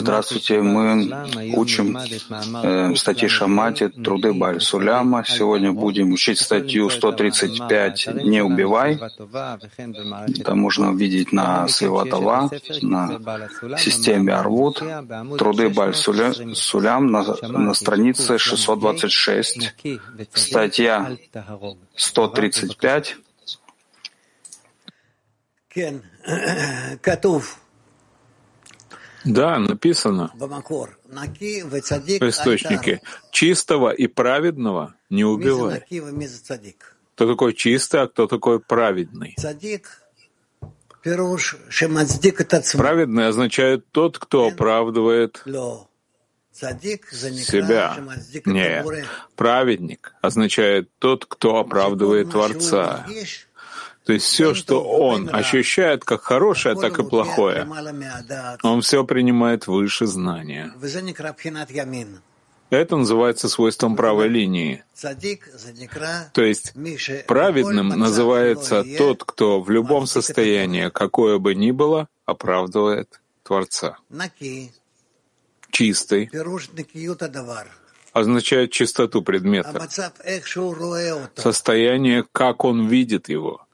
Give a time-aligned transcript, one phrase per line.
[0.00, 5.24] Здравствуйте, мы учим э, статьи Шамати, труды Баль Суляма.
[5.26, 9.00] Сегодня будем учить статью 135 «Не убивай».
[10.38, 12.50] Это можно увидеть на Сливатова,
[12.82, 13.18] на
[13.78, 14.82] системе Арвуд.
[15.38, 19.74] Труды Баль Сулям на, на странице 626,
[20.34, 21.16] статья
[21.96, 23.16] 135.
[29.24, 30.32] Да, написано.
[30.34, 30.62] В
[32.28, 33.00] источнике.
[33.30, 35.84] чистого и праведного не убивай.
[37.14, 39.36] Кто такой чистый, а кто такой праведный?
[42.78, 45.42] Праведный означает тот, кто оправдывает
[46.52, 47.96] себя.
[48.44, 48.84] Не,
[49.36, 53.06] праведник означает тот, кто оправдывает Творца.
[54.04, 57.68] То есть все, что он ощущает как хорошее, так и плохое,
[58.62, 60.72] он все принимает выше знания.
[62.70, 64.82] Это называется свойством правой линии.
[66.32, 66.72] То есть
[67.26, 73.98] праведным называется тот, кто в любом состоянии, какое бы ни было, оправдывает Творца.
[75.70, 76.30] Чистый
[78.12, 79.88] означает чистоту предмета,
[81.36, 83.66] состояние, как он видит его.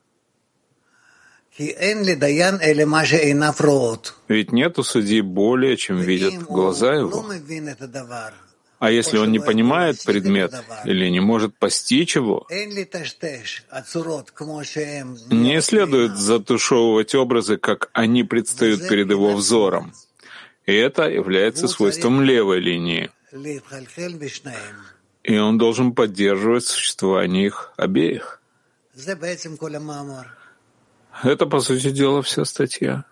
[4.29, 7.25] Ведь нет у судьи более, чем видят глаза его.
[8.79, 12.47] А если он не понимает предмет или не может постичь его,
[15.31, 19.93] не следует затушевывать образы, как они предстают перед его взором.
[20.67, 23.11] И это является свойством левой линии.
[25.25, 28.41] И он должен поддерживать существование их обеих.
[31.23, 33.05] Это, по сути дела, вся статья.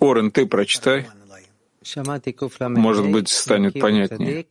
[0.00, 1.06] Орен, ты прочитай.
[2.60, 4.46] Может быть, станет понятнее.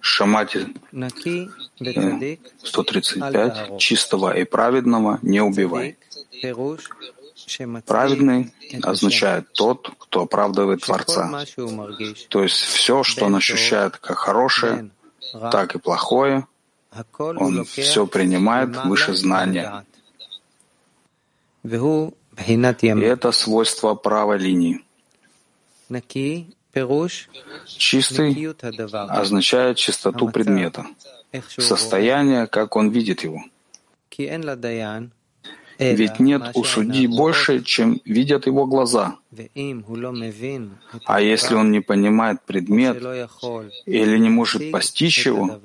[0.00, 0.66] Шамати
[2.62, 3.78] 135.
[3.78, 5.96] Чистого и праведного не убивай.
[7.86, 8.52] Праведный
[8.82, 11.44] означает тот, кто оправдывает Творца.
[12.28, 14.90] То есть все, что он ощущает как хорошее,
[15.32, 16.46] так и плохое,
[17.18, 19.84] он все принимает выше знания.
[21.64, 24.84] И это свойство правой линии.
[27.66, 28.54] Чистый
[29.08, 30.86] означает чистоту предмета,
[31.58, 33.42] состояние, как он видит его.
[35.78, 39.16] Ведь нет у судьи больше, чем видят его глаза.
[41.04, 42.96] А если он не понимает предмет
[43.84, 45.60] или не может постичь его,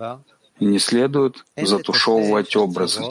[0.66, 3.02] не следует затушевывать образы,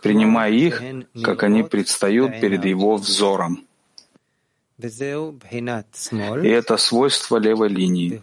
[0.00, 0.82] принимая их,
[1.22, 3.66] как они предстают перед его взором.
[4.78, 8.20] И это свойство левой линии.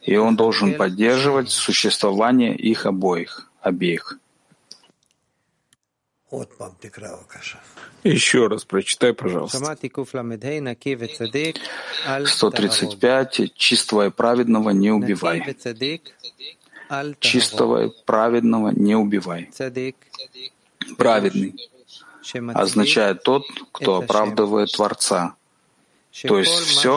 [0.00, 4.18] И он должен поддерживать существование их обоих, обеих.
[8.04, 9.76] Еще раз прочитай, пожалуйста.
[12.26, 13.54] 135.
[13.54, 15.44] Чистого и праведного не убивай
[17.20, 19.50] чистого и праведного не убивай.
[20.96, 21.54] Праведный
[22.54, 25.34] означает тот, кто оправдывает Творца.
[26.28, 26.92] То есть все,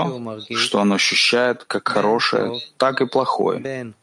[0.55, 3.93] что он ощущает как хорошее, так и плохое.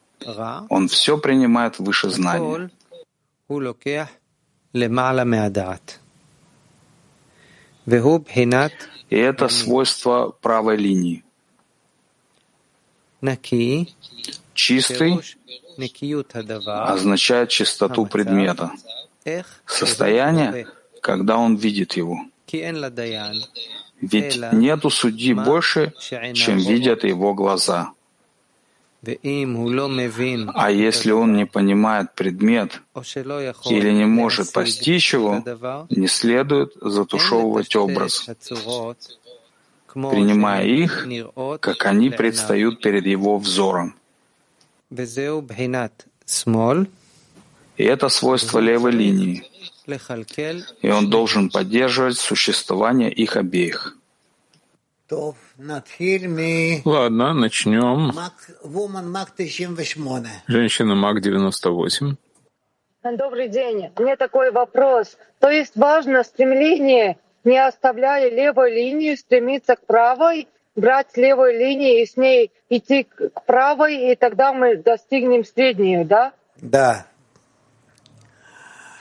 [0.69, 2.71] Он все принимает выше знания.
[9.09, 11.23] И это свойство правой линии.
[14.53, 15.19] Чистый
[16.65, 18.71] означает чистоту предмета,
[19.65, 20.67] состояние,
[21.01, 22.19] когда он видит его.
[24.01, 25.93] Ведь нету судьи больше,
[26.33, 27.93] чем видят его глаза.
[29.05, 32.81] А если он не понимает предмет
[33.65, 35.43] или не может постичь его,
[35.89, 38.29] не следует затушевывать образ,
[39.93, 41.07] принимая их,
[41.59, 43.95] как они предстают перед его взором.
[47.77, 49.43] И это свойство левой линии.
[50.81, 53.97] И он должен поддерживать существование их обеих.
[56.85, 58.11] Ладно, начнем.
[60.47, 62.15] Женщина МАК 98.
[63.17, 63.91] Добрый день.
[63.97, 65.17] У меня такой вопрос.
[65.39, 72.05] То есть важно стремление, не оставляя левой линии, стремиться к правой, брать левую линию и
[72.05, 76.33] с ней идти к правой, и тогда мы достигнем среднюю, да?
[76.57, 77.05] Да.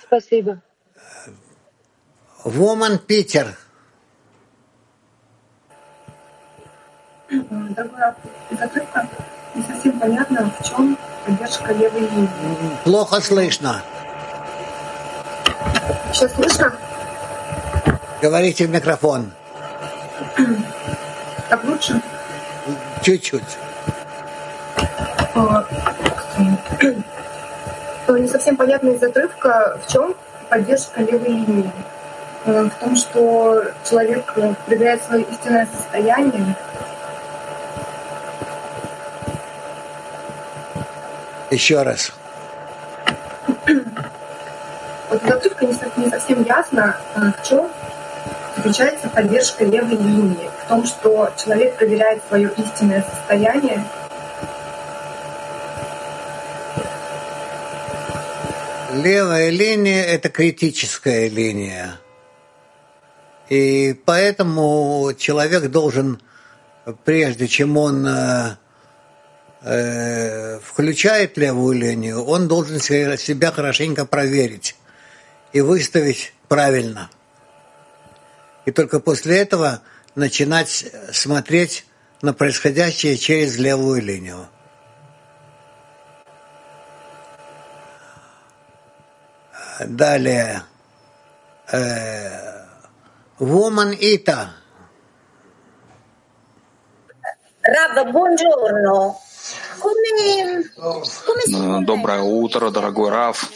[0.03, 0.61] Спасибо.
[2.45, 3.57] Woman Питер.
[7.31, 9.09] Из отрывка
[9.55, 12.29] не совсем понятно, в чем поддержка левой линии.
[12.85, 13.83] Плохо слышно.
[16.13, 16.75] Сейчас слышно?
[18.21, 19.33] Говорите в микрофон.
[21.53, 22.01] Так лучше?
[23.03, 23.59] Чуть-чуть.
[28.09, 30.15] Не совсем понятно из отрывка, в чем
[30.49, 31.71] поддержка левой линии.
[32.47, 34.33] В том, что человек
[34.65, 36.57] проверяет свое истинное состояние,
[41.51, 42.13] Еще раз.
[43.67, 47.71] Вот из отрывка не совсем ясно, в чем
[48.57, 50.51] заключается поддержка левой линии.
[50.65, 53.85] В том, что человек проверяет свое истинное состояние.
[58.93, 61.99] Левая линия— это критическая линия.
[63.49, 66.21] И поэтому человек должен,
[67.05, 68.57] прежде чем он э,
[69.63, 74.77] э, включает левую линию, он должен себя хорошенько проверить
[75.53, 77.11] и выставить правильно.
[78.65, 79.83] И только после этого
[80.15, 81.87] начинать смотреть
[82.21, 84.49] на происходящее через левую линию.
[89.81, 90.63] Далее.
[91.73, 92.67] Э,
[93.41, 94.51] woman Ita.
[97.63, 99.17] Раб, buongiorno.
[101.85, 103.51] Доброе утро, дорогой Раф.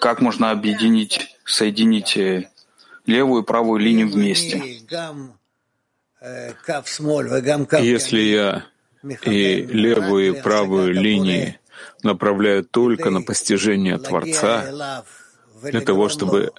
[0.00, 2.48] Как можно объединить, соединить э,
[3.06, 4.80] левую и правую линию вместе?
[7.80, 8.66] Если я
[9.22, 11.58] и левую и правую линии
[12.02, 15.04] направляю только на постижение Творца,
[15.62, 16.52] для того, чтобы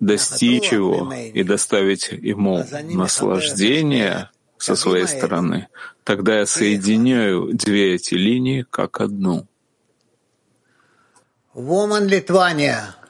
[0.00, 4.30] достичь его и доставить ему наслаждение
[4.62, 5.68] со своей стороны,
[6.04, 9.46] тогда я соединяю две эти линии как одну.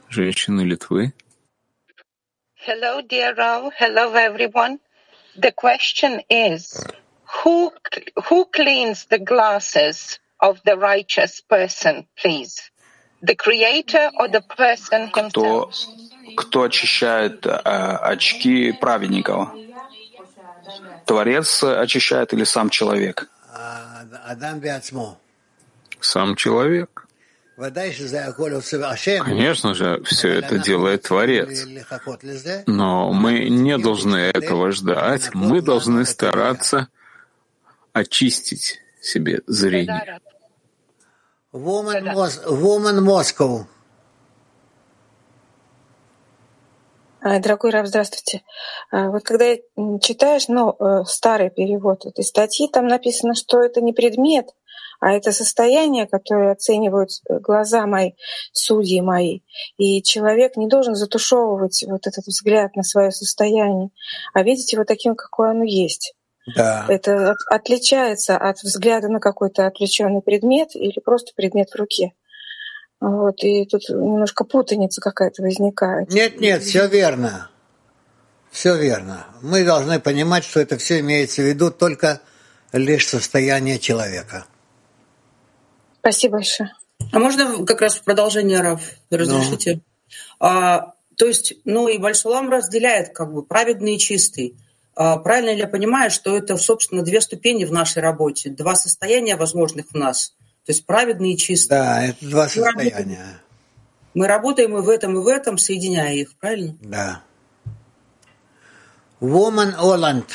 [0.08, 1.12] Женщины Литвы.
[2.56, 3.72] Hello, dear Rav.
[3.78, 4.78] Hello, everyone.
[5.36, 6.74] The question is,
[7.42, 7.70] who,
[8.28, 12.70] who cleans the glasses of the righteous person, please?
[13.20, 15.32] The creator or the person himself?
[15.32, 15.70] Кто,
[16.36, 19.50] кто очищает э, очки праведников?
[21.06, 23.28] Творец очищает или сам человек?
[26.00, 27.06] Сам человек.
[29.24, 31.66] Конечно же, все это делает Творец.
[32.66, 35.34] Но мы не должны этого ждать.
[35.34, 36.88] Мы должны стараться
[37.92, 40.18] очистить себе зрение.
[41.52, 42.14] Woman
[43.04, 43.66] Moscow.
[43.66, 43.66] А,
[47.22, 48.42] дорогой Раб, здравствуйте.
[48.90, 49.54] А, вот когда
[50.00, 54.48] читаешь ну, э, старый перевод этой статьи, там написано, что это не предмет,
[55.00, 58.12] а это состояние, которое оценивают э, глаза мои,
[58.52, 59.40] судьи мои.
[59.76, 63.90] И человек не должен затушевывать вот этот взгляд на свое состояние,
[64.34, 66.14] а видеть его таким, какое оно есть.
[66.56, 66.86] Да.
[66.88, 72.14] Это отличается от взгляда на какой-то отвлеченный предмет или просто предмет в руке.
[73.02, 76.08] Вот, и тут немножко путаница какая-то возникает.
[76.12, 77.50] Нет, нет, все верно.
[78.52, 79.26] Все верно.
[79.40, 82.20] Мы должны понимать, что это все имеется в виду только
[82.72, 84.46] лишь состояние человека.
[85.98, 86.72] Спасибо большое.
[87.10, 89.74] А можно как раз в продолжение, Раф, разрешите?
[89.74, 89.80] Ну.
[90.38, 94.56] А, то есть, ну и Большалам разделяет как бы праведный и чистый.
[94.94, 99.34] А, правильно ли я понимаю, что это, собственно, две ступени в нашей работе, два состояния
[99.34, 101.70] возможных в нас– то есть праведный и чистый.
[101.70, 103.40] Да, это два состояния.
[104.14, 106.76] Мы работаем и в этом, и в этом, соединяя их, правильно?
[106.80, 107.22] Да.
[109.20, 110.26] Woman Holland.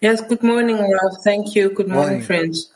[0.00, 1.22] Yes, good morning, Ralph.
[1.24, 1.70] Thank you.
[1.70, 2.22] Good morning, morning.
[2.22, 2.70] friends.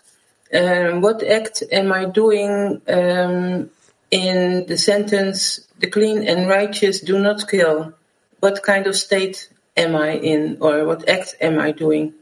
[0.52, 3.70] Um, what act am I doing um,
[4.10, 7.94] in the sentence, the clean and righteous do not kill?
[8.42, 12.12] What kind of state am I in or what act am I doing?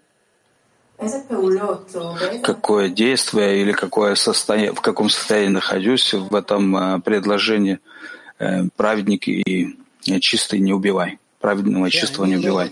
[2.42, 7.78] Какое действие или какое состояние, в каком состоянии нахожусь в этом э, предложении
[8.38, 9.78] э, праведник и
[10.20, 11.18] чистый не убивай.
[11.40, 12.70] Праведного чистого не убивай.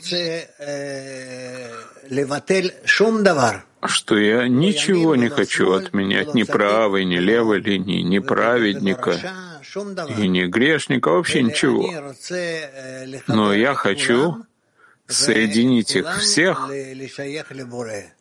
[3.87, 9.19] Что я ничего не хочу отменять ни правой, ни левой линии, ни праведника,
[10.17, 11.89] и не грешника, вообще ничего.
[13.27, 14.45] Но я хочу
[15.07, 16.71] соединить их всех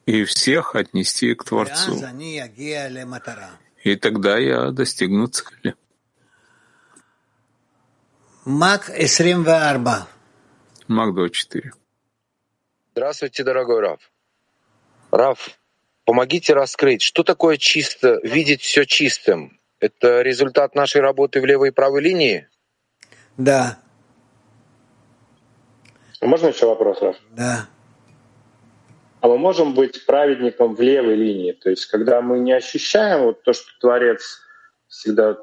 [0.06, 2.01] и всех отнести к Творцу.
[3.84, 5.75] И тогда я достигну цели.
[8.46, 10.06] Мак 24.
[10.88, 11.72] Мак 24.
[12.94, 14.12] Здравствуйте, дорогой Раф.
[15.12, 15.60] Раф,
[16.06, 19.60] помогите раскрыть, что такое чисто, видеть все чистым?
[19.79, 22.48] Это результат нашей работы в левой и правой линии?
[23.38, 23.79] Да.
[26.22, 27.15] Можно еще вопрос, Раф?
[27.31, 27.67] Да.
[29.22, 31.51] А мы можем быть праведником в левой линии?
[31.51, 34.41] То есть, когда мы не ощущаем вот то, что Творец
[34.88, 35.38] всегда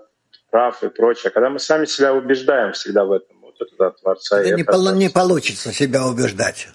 [0.51, 4.41] прав и прочее, когда мы сами себя убеждаем всегда в этом, вот это от Творца.
[4.41, 6.69] Это не, пол- не получится себя убеждать.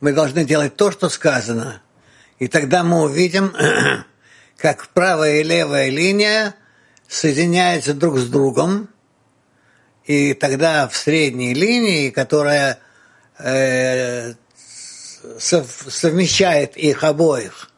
[0.00, 1.82] Мы должны делать то, что сказано.
[2.38, 3.54] И тогда мы увидим,
[4.56, 6.54] как правая и левая линия
[7.08, 8.88] соединяются друг с другом,
[10.04, 12.78] и тогда в средней линии, которая
[13.38, 14.34] э,
[15.38, 17.70] совмещает их обоих,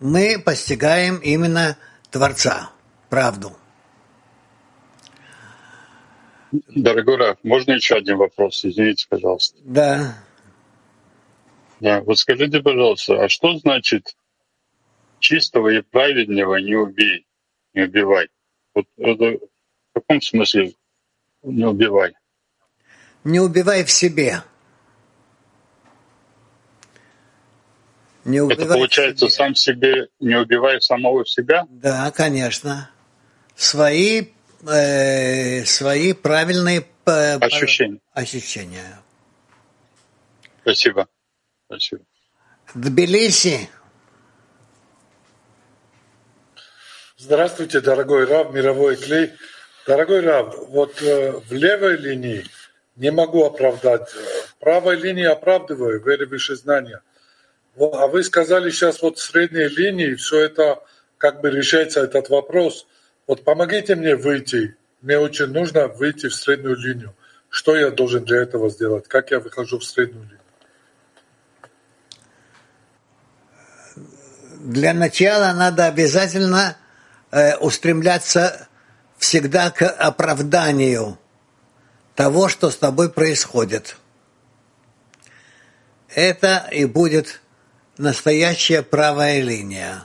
[0.00, 1.76] мы постигаем именно
[2.10, 2.70] Творца,
[3.10, 3.56] правду.
[6.50, 8.64] Дорогой Раф, можно еще один вопрос?
[8.64, 9.58] Извините, пожалуйста.
[9.64, 10.14] Да.
[11.80, 14.16] Да, вот скажите, пожалуйста, а что значит
[15.20, 17.26] чистого и праведного не убей,
[17.74, 18.28] не убивай?
[18.74, 20.74] Вот это в каком смысле
[21.42, 22.14] не убивай?
[23.24, 24.42] Не убивай в себе.
[28.24, 29.36] Не убивай это получается себе.
[29.36, 31.66] сам себе, не убивай самого себя?
[31.70, 32.90] Да, конечно.
[33.56, 34.26] Свои,
[34.66, 38.00] э, свои правильные э, ощущения.
[38.12, 39.00] ощущения.
[40.62, 41.08] Спасибо.
[41.66, 42.02] Спасибо.
[42.74, 43.70] Тбилиси.
[47.20, 49.32] Здравствуйте, дорогой Раб, мировой клей.
[49.88, 52.44] Дорогой Раб, вот э, в левой линии
[52.94, 57.00] не могу оправдать, в правой линии оправдываю, вере выше знания.
[57.76, 60.80] А вы сказали сейчас вот в средней линии, все это
[61.16, 62.86] как бы решается этот вопрос.
[63.26, 64.76] Вот помогите мне выйти.
[65.02, 67.16] Мне очень нужно выйти в среднюю линию.
[67.48, 69.08] Что я должен для этого сделать?
[69.08, 70.38] Как я выхожу в среднюю линию?
[74.60, 76.76] Для начала надо обязательно
[77.30, 78.68] э, устремляться
[79.18, 81.18] всегда к оправданию
[82.14, 83.96] того, что с тобой происходит.
[86.08, 87.40] Это и будет
[87.96, 90.04] настоящая правая линия.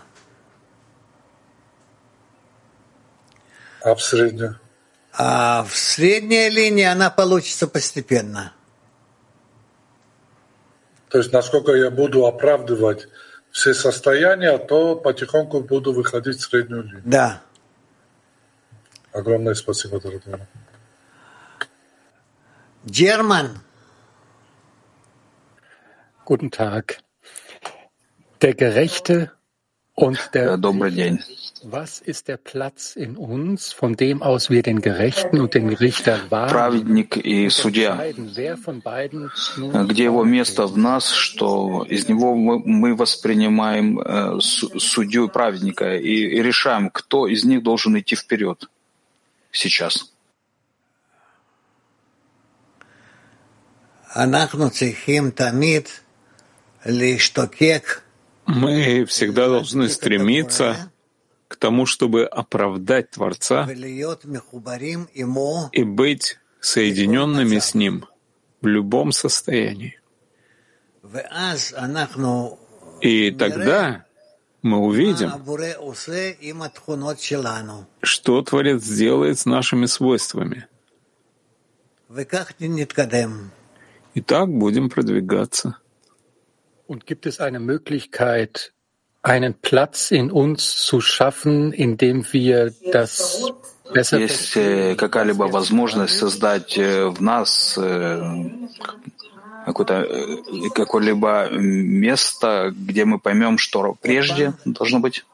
[3.81, 4.59] А в среднюю?
[5.15, 8.53] А в средняя линия она получится постепенно.
[11.09, 13.07] То есть насколько я буду оправдывать
[13.53, 17.01] все состояния, то потихоньку буду выходить в среднюю линию.
[17.05, 17.43] Да.
[19.13, 20.39] Огромное спасибо, дорогой.
[22.85, 23.59] German.
[26.25, 26.97] Guten Tag.
[28.41, 29.31] Der Gerechte
[29.95, 31.19] Добрый день.
[31.63, 36.19] Was ist der Platz in uns, von dem aus wir den Gerechten und den Richter
[36.29, 38.11] Праведник и судья.
[38.11, 46.41] Где его место в нас, что из него мы воспринимаем э, судью праведника и, и
[46.41, 48.67] решаем, кто из них должен идти вперед
[49.51, 50.11] сейчас.
[58.45, 60.91] Мы всегда должны стремиться
[61.47, 63.67] к тому, чтобы оправдать Творца
[65.71, 68.05] и быть соединенными с Ним
[68.61, 69.99] в любом состоянии.
[73.01, 74.05] И тогда
[74.61, 75.29] мы увидим,
[78.01, 80.67] что Творец сделает с нашими свойствами.
[84.13, 85.77] И так будем продвигаться.
[86.86, 88.72] Und gibt es eine Möglichkeit,
[89.22, 93.52] einen Platz in uns zu schaffen, in dem wir das
[93.92, 94.54] besser Есть
[94.96, 97.78] какая-либо возможность создать в нас
[99.66, 100.08] какое-то
[100.74, 105.24] какое-либо место, где мы поймем, что прежде должно быть?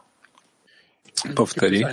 [1.36, 1.84] Повтори.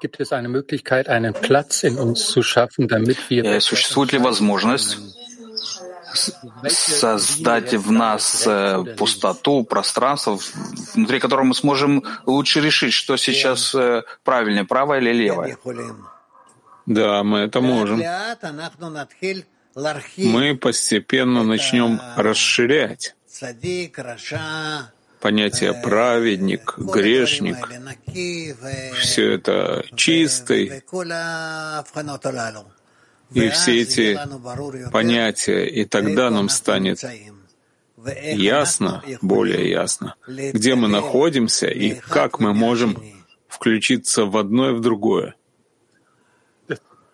[0.00, 3.60] Gibt es eine Möglichkeit, einen Platz in uns zu schaffen, damit wir...
[3.60, 4.98] Существует ли возможность
[6.13, 10.39] создать в нас э, пустоту, пространство,
[10.93, 15.57] внутри которого мы сможем лучше решить, что сейчас э, правильнее, правое или левое.
[16.85, 18.01] Да, мы это можем.
[20.17, 23.15] Мы постепенно начнем расширять
[25.19, 27.57] понятие праведник, грешник,
[28.99, 30.83] все это чистый,
[33.31, 34.19] и все эти
[34.91, 37.03] понятия, и тогда нам станет
[38.05, 42.97] ясно, более ясно, где мы находимся и как мы можем
[43.47, 45.35] включиться в одно и в другое.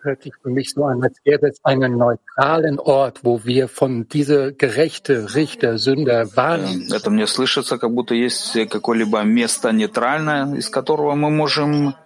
[0.06, 4.08] hört sich für mich so an, als gäbe es einen neutralen Ort, wo wir von
[4.08, 6.88] dieser gerechte Richter, Sünder wahrnehmen.
[6.92, 11.96] Это мне слышится, как будто есть какое-либо место нейтральное, из которого мы можем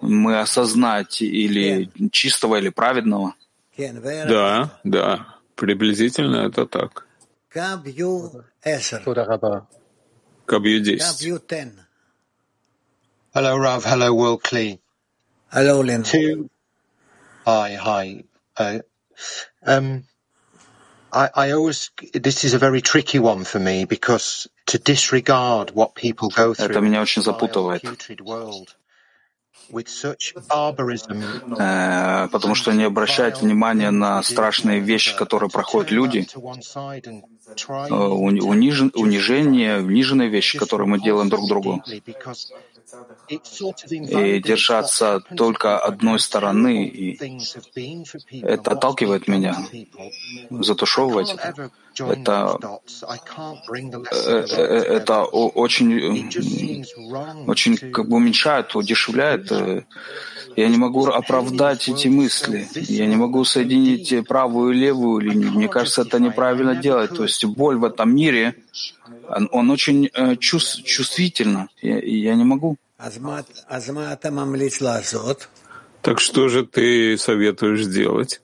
[0.00, 3.34] мы осознать или чистого, или праведного.
[3.76, 7.06] Да, да, приблизительно это так.
[10.46, 11.00] Кабью 10.
[13.34, 13.84] Hello, Rav.
[13.84, 14.80] Hello, World Klee.
[15.52, 16.02] Hello, Lynn.
[16.02, 16.48] Two.
[17.44, 18.24] Hi, hi.
[18.56, 18.80] Uh,
[19.64, 20.04] um,
[21.12, 21.90] I, I always.
[22.12, 26.70] This is a very tricky one for me because to disregard what people go through.
[26.70, 27.82] Это меня очень запутывает.
[31.58, 36.26] Э, потому что не обращают внимания на страшные вещи, которые проходят люди,
[37.68, 38.80] э, униж...
[38.94, 41.82] унижение, униженные вещи, которые мы делаем друг другу,
[43.28, 47.18] и держаться только одной стороны, и
[48.40, 49.56] это отталкивает меня,
[50.50, 51.36] затушевывать
[52.00, 52.58] это.
[54.26, 56.28] Это, э, это очень,
[57.46, 59.52] очень как бы уменьшает, удешевляет
[60.58, 62.66] я не могу оправдать эти мысли.
[62.74, 65.52] Я не могу соединить правую и левую линию.
[65.52, 67.14] Мне кажется, это неправильно делать.
[67.14, 68.56] То есть боль в этом мире,
[69.28, 71.68] он, он очень э, чувств, чувствительно.
[71.80, 72.76] Я, я не могу.
[76.02, 78.40] Так что же ты советуешь сделать?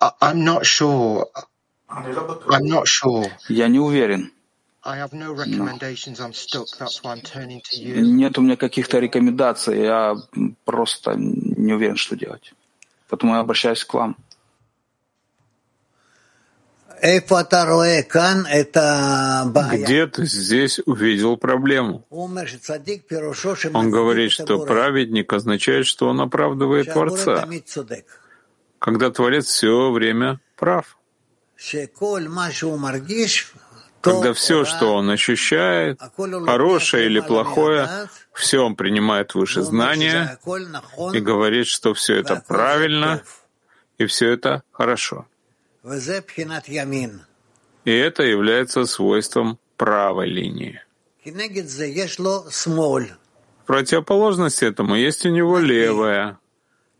[0.00, 1.26] I'm not sure.
[1.88, 3.30] I'm not sure.
[3.48, 4.32] Я не уверен.
[8.04, 10.16] Нет у меня каких-то рекомендаций, я
[10.64, 12.54] просто не уверен, что делать.
[13.08, 14.16] Поэтому я обращаюсь к вам.
[19.72, 22.04] Где ты здесь увидел проблему?
[22.10, 27.46] Он говорит, что праведник означает, что он оправдывает Творца,
[28.88, 30.96] когда Творец все время прав
[34.00, 36.00] когда все, что он ощущает,
[36.46, 40.38] хорошее или плохое, все он принимает выше знания
[41.12, 43.22] и говорит, что все это правильно
[43.98, 45.26] и все это хорошо.
[47.84, 50.80] И это является свойством правой линии.
[53.62, 56.38] В противоположность этому есть у него левая.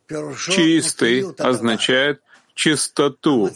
[0.08, 2.22] Чистый означает
[2.54, 3.50] чистоту,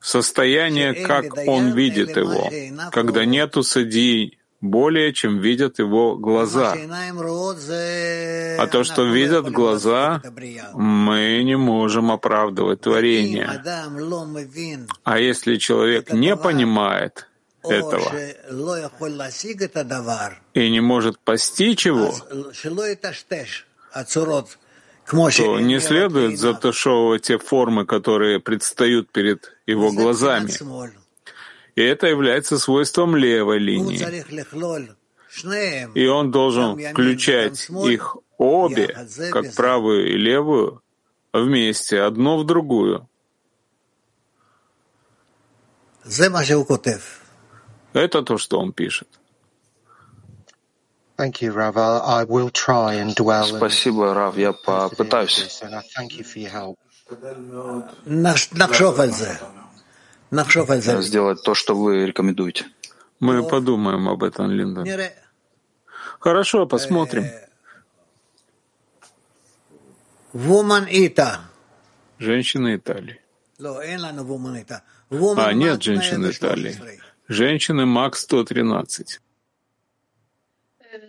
[0.00, 2.50] состояние, как он видит его,
[2.92, 6.74] когда нету судей более, чем видят его глаза.
[8.58, 10.22] А то, что видят глаза,
[10.74, 13.62] мы не можем оправдывать творение.
[15.04, 17.26] А если человек не понимает
[17.64, 18.12] этого
[20.54, 22.14] и не может постичь его,
[25.10, 30.50] то не следует затушевывать те формы, которые предстают перед его глазами.
[31.76, 34.00] И это является свойством левой линии.
[35.94, 40.82] И он должен включать их обе, как правую и левую,
[41.32, 43.08] вместе, одно в другую.
[47.92, 49.15] Это то, что он пишет.
[53.56, 54.36] Спасибо, Рав.
[54.36, 55.60] Я попытаюсь.
[61.02, 62.66] Сделать то, что вы рекомендуете.
[63.20, 64.82] Мы подумаем об этом, Линда.
[66.20, 67.24] Хорошо, посмотрим.
[72.18, 73.20] Женщины Италии.
[75.38, 77.00] А, нет женщины Италии.
[77.28, 79.20] Женщины МАК 113.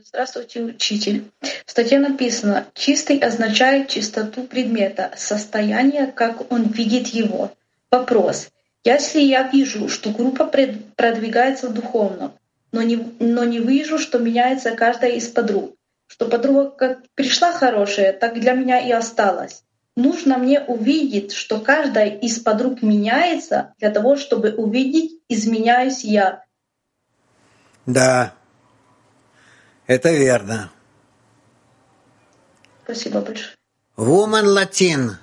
[0.10, 1.26] Здравствуйте, учитель.
[1.65, 7.52] В статье написано «Чистый означает чистоту предмета, состояние, как он видит его».
[7.91, 8.48] Вопрос.
[8.86, 12.32] Если я вижу, что группа продвигается духовно,
[12.72, 15.76] но не, но не вижу, что меняется каждая из подруг,
[16.08, 19.65] что подруга как пришла хорошая, так для меня и осталась.
[19.98, 26.46] Нужно мне увидеть, что каждая из подруг меняется для того, чтобы увидеть, изменяюсь я.
[27.86, 28.37] Да,
[29.88, 30.71] это верно.
[32.84, 33.56] Спасибо большое.
[33.97, 35.17] Woman Latin.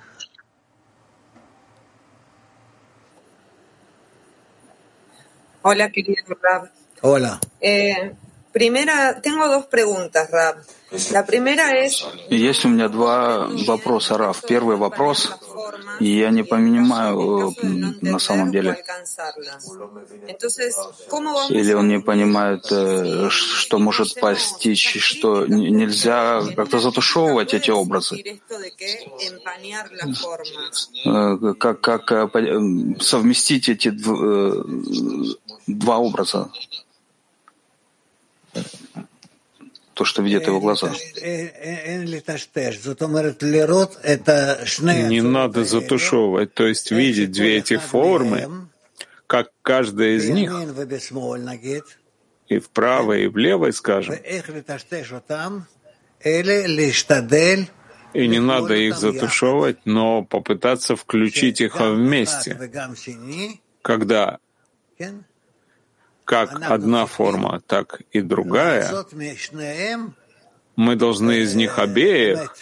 [5.62, 6.70] Hola, querido Rab.
[7.00, 7.40] Hola.
[7.60, 8.12] Eh,
[8.54, 10.62] Primera, tengo dos preguntas, Rab.
[11.10, 12.04] La primera es...
[12.30, 14.42] Есть у меня два вопроса, Раф.
[14.46, 15.28] Первый вопрос,
[16.00, 17.54] и я не понимаю
[18.00, 18.76] на самом деле.
[21.50, 28.22] Или он не понимает, э, что может постичь, что нельзя как-то затушевывать эти образы.
[31.06, 32.28] Э, как, как э,
[33.00, 33.90] совместить эти
[35.66, 36.50] два образа?
[39.94, 40.92] То, что видят его глаза.
[45.08, 48.68] Не надо затушевывать, то есть видеть две эти формы,
[49.26, 50.52] как каждая из них,
[52.48, 54.14] и в правой, и в левой, скажем,
[58.14, 62.58] и не надо их затушевывать, но попытаться включить их вместе,
[63.82, 64.38] когда
[66.24, 68.90] как одна форма, так и другая,
[70.76, 72.54] мы должны из них обеих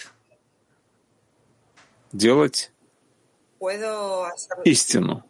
[2.12, 2.70] делать
[4.64, 5.25] истину.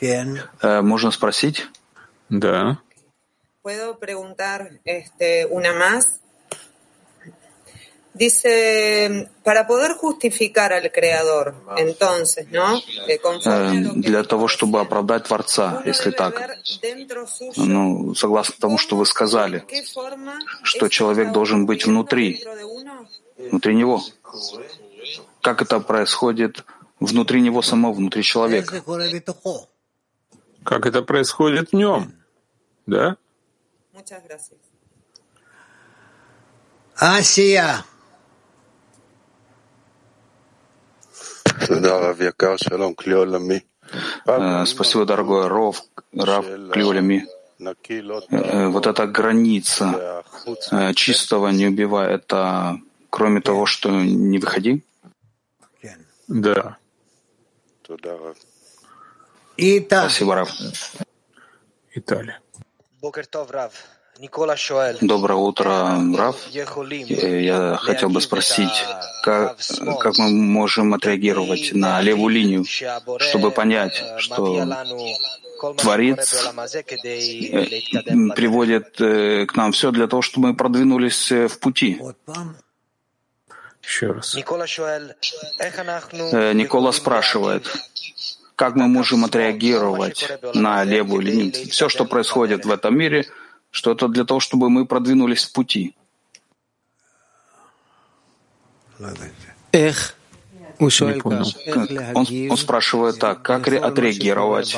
[0.00, 1.66] Э, можно спросить?
[2.28, 2.78] Да.
[3.62, 6.20] Puedo preguntar este, una más.
[8.18, 12.80] Dice, para poder justificar al Creador, entonces, ¿no?
[13.94, 16.34] Для того, чтобы оправдать Творца, если так.
[17.56, 19.64] Ну, согласно тому, что вы сказали,
[20.62, 22.44] что человек должен быть внутри,
[23.38, 24.02] внутри него.
[25.40, 26.64] Как это происходит
[26.98, 28.82] внутри него самого, внутри человека?
[30.64, 32.12] Как это происходит в нем?
[32.86, 33.16] Да?
[36.96, 37.84] Асия.
[44.66, 47.26] Спасибо, дорогой Ров, Рав Клиолями.
[48.30, 50.22] Э, вот эта граница
[50.70, 52.78] э, чистого не убивая, это
[53.10, 54.84] кроме того, что не выходи?
[56.28, 56.76] Да.
[60.04, 60.50] Спасибо, Рав.
[61.94, 62.40] Италия.
[65.00, 66.36] Доброе утро, Рав.
[66.48, 68.84] Я хотел бы спросить,
[69.22, 69.56] как,
[70.00, 72.64] как мы можем отреагировать на левую линию,
[73.20, 74.66] чтобы понять, что
[75.76, 76.50] Творец
[77.04, 77.66] э,
[78.34, 82.00] приводит э, к нам все для того, чтобы мы продвинулись э, в пути.
[83.82, 84.34] Еще раз.
[86.54, 87.72] Никола спрашивает,
[88.54, 91.52] как мы можем отреагировать на левую линию.
[91.70, 93.24] Все, что происходит в этом мире—
[93.70, 95.94] что это для того, чтобы мы продвинулись в пути.
[99.72, 100.14] Эх,
[100.78, 104.76] он, он спрашивает так, как отреагировать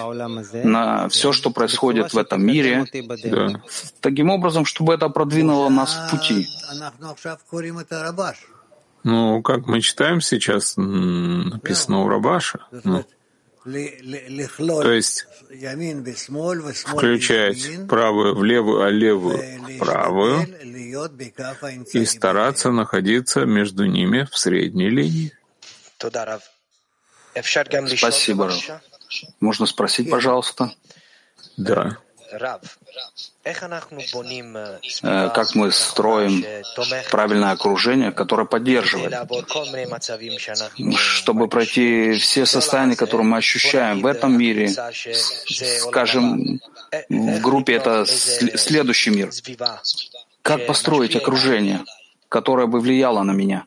[0.65, 2.87] на все, что происходит в этом мире,
[3.25, 3.63] да,
[4.01, 6.49] таким образом, чтобы это продвинуло нас в пути.
[9.03, 12.61] Ну, как мы читаем сейчас, написано у Рабаша.
[12.85, 13.05] Ну,
[13.65, 15.27] то есть
[16.75, 20.47] включать правую в левую, а левую в правую
[21.93, 25.33] и стараться находиться между ними в средней линии.
[27.97, 28.51] Спасибо,
[29.41, 30.73] Можно спросить, пожалуйста?
[31.57, 31.99] Да.
[35.03, 36.45] Э, как мы строим
[37.11, 39.15] правильное окружение, которое поддерживает,
[40.97, 44.69] чтобы пройти все состояния, которые мы ощущаем в этом мире,
[45.81, 46.61] скажем,
[47.09, 49.31] в группе это следующий мир.
[50.43, 51.85] Как построить окружение,
[52.29, 53.67] которое бы влияло на меня?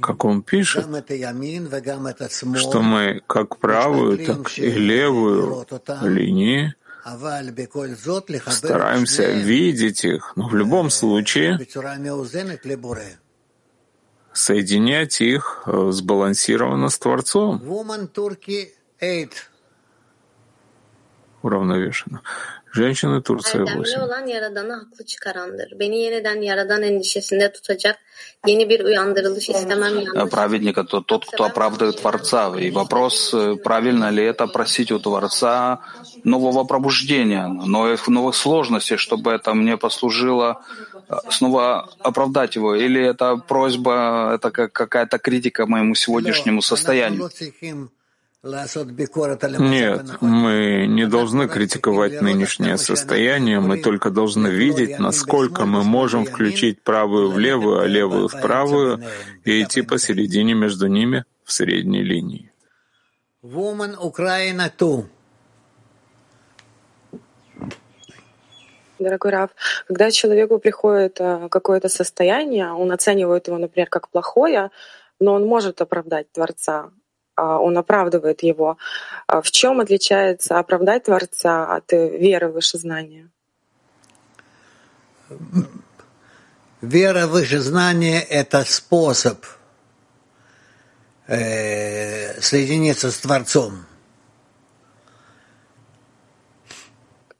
[0.00, 0.86] Как он пишет,
[2.54, 5.66] что мы как правую, так и левую
[6.02, 6.74] линии.
[8.50, 11.58] стараемся видеть их, но в любом случае
[14.32, 17.58] соединять их э, сбалансированно с Творцом.
[21.42, 22.22] Уравновешенно.
[22.72, 23.70] Женщины Турция 8.
[23.70, 25.78] Erdemli olan Yaradan'ı haklı çıkarandır.
[25.78, 27.98] Beni yeniden Yaradan endişesinde tutacak
[28.46, 30.30] yeni bir uyandırılış istemem yanlış.
[30.30, 32.58] Праведник— это тот, кто оправдывает Творца.
[32.60, 35.80] И вопрос, э, правильно ли это просить у Творца
[36.24, 40.62] нового пробуждения, новых, новых сложностей, чтобы это мне послужило
[41.08, 47.30] э, снова оправдать его, или это просьба, это как какая-то критика моему сегодняшнему состоянию.
[48.42, 56.82] Нет, мы не должны критиковать нынешнее состояние, мы только должны видеть, насколько мы можем включить
[56.82, 59.04] правую в левую, а левую в правую
[59.44, 62.50] и идти посередине между ними в средней линии.
[68.98, 69.50] Дорогой Раф,
[69.86, 74.70] когда человеку приходит э, какое-то состояние, он оценивает его, например, как плохое,
[75.18, 76.90] но он может оправдать Творца.
[77.34, 78.76] А, он оправдывает его.
[79.26, 83.28] А в чем отличается оправдать Творца от э, веры в выше знания?
[86.80, 89.44] Вера в выше знание— это способ
[91.26, 93.84] э, соединиться с Творцом.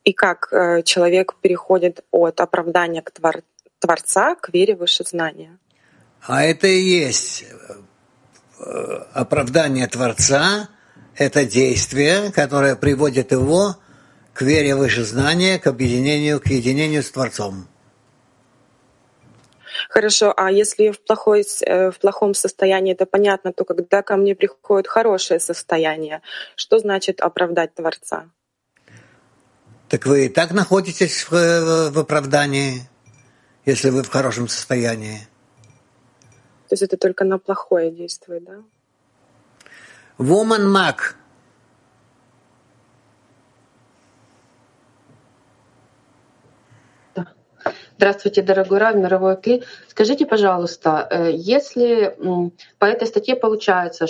[0.04, 3.42] И как э, человек переходит от оправдания к твор
[3.78, 5.58] Творца к вере в выше знания?
[6.22, 7.74] А это и есть Э,
[9.12, 10.68] оправдание Творца—
[11.16, 13.76] это действие, которое приводит его
[14.32, 17.68] к вере выше знания, к объединению, к единению с Творцом.
[19.88, 24.34] Хорошо, а если в, плохой, э, в плохом состоянии, это понятно, то когда ко мне
[24.34, 26.22] приходит хорошее состояние,
[26.54, 28.30] что значит оправдать Творца?
[29.88, 32.88] Так вы и так находитесь в, в оправдании,
[33.64, 35.26] если вы в хорошем состоянии.
[36.70, 38.62] То есть это только на плохое действует, да?
[40.18, 41.16] Woman Mac.
[47.96, 49.64] Здравствуйте, дорогой Рав, мировой Кли.
[49.88, 52.16] Скажите, пожалуйста, э, если
[52.78, 54.06] по этой статье получается,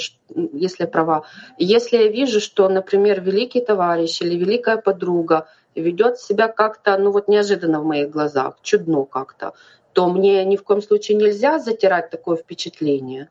[0.52, 1.24] если права,
[1.56, 7.26] если я вижу, что, например, великий товарищ или великая подруга ведет себя как-то, ну вот
[7.26, 9.54] неожиданно в моих глазах, чудно как-то,
[9.92, 13.28] то мне ни в коем случае нельзя затирать такое впечатление.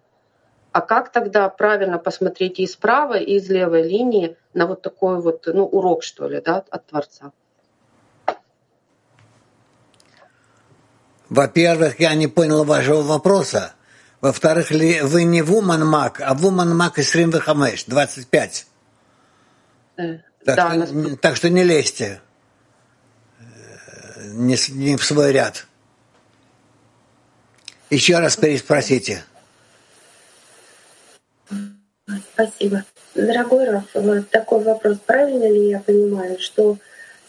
[0.71, 5.19] А как тогда правильно посмотреть и из правой, и из левой линии на вот такой
[5.21, 7.31] вот ну, урок, что ли, да, от Творца?
[11.29, 13.73] Во-первых, я не понял вашего вопроса.
[14.21, 15.41] Во-вторых, вы не
[15.83, 16.33] Mac, а
[16.79, 17.31] Mac из Рим
[17.85, 18.67] 25.
[19.97, 22.21] Э, так, да, что, так что не лезьте
[23.39, 23.43] э,
[24.33, 25.67] не, не в свой ряд.
[27.89, 29.23] Еще раз переспросите.
[32.33, 32.83] Спасибо.
[33.15, 34.97] Дорогой Раф, вот такой вопрос.
[35.05, 36.77] Правильно ли я понимаю, что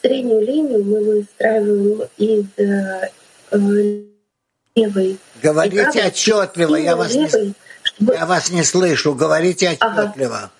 [0.02, 3.10] среднюю линию мы выстраиваем из э,
[3.50, 4.02] э
[4.76, 5.18] левой?
[5.42, 8.14] Говорите отчетливо, я вас, левой, не, чтобы...
[8.14, 9.14] я вас не слышу.
[9.14, 10.36] Говорите отчетливо.
[10.36, 10.50] Ага.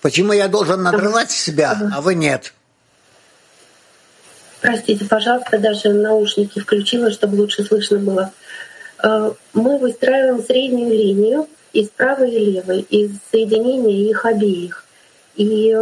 [0.00, 1.92] Почему я должен надрывать себя, ага.
[1.94, 2.54] а вы нет?
[4.60, 8.32] Простите, пожалуйста, даже наушники включила, чтобы лучше слышно было.
[9.02, 14.84] Э, мы выстраиваем среднюю линию из правой и левой, из соединения их обеих.
[15.36, 15.74] И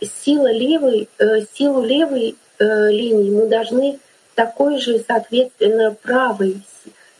[0.00, 3.98] сила левой, э, силу левой э, линии мы должны
[4.34, 6.62] такой же, соответственно, правой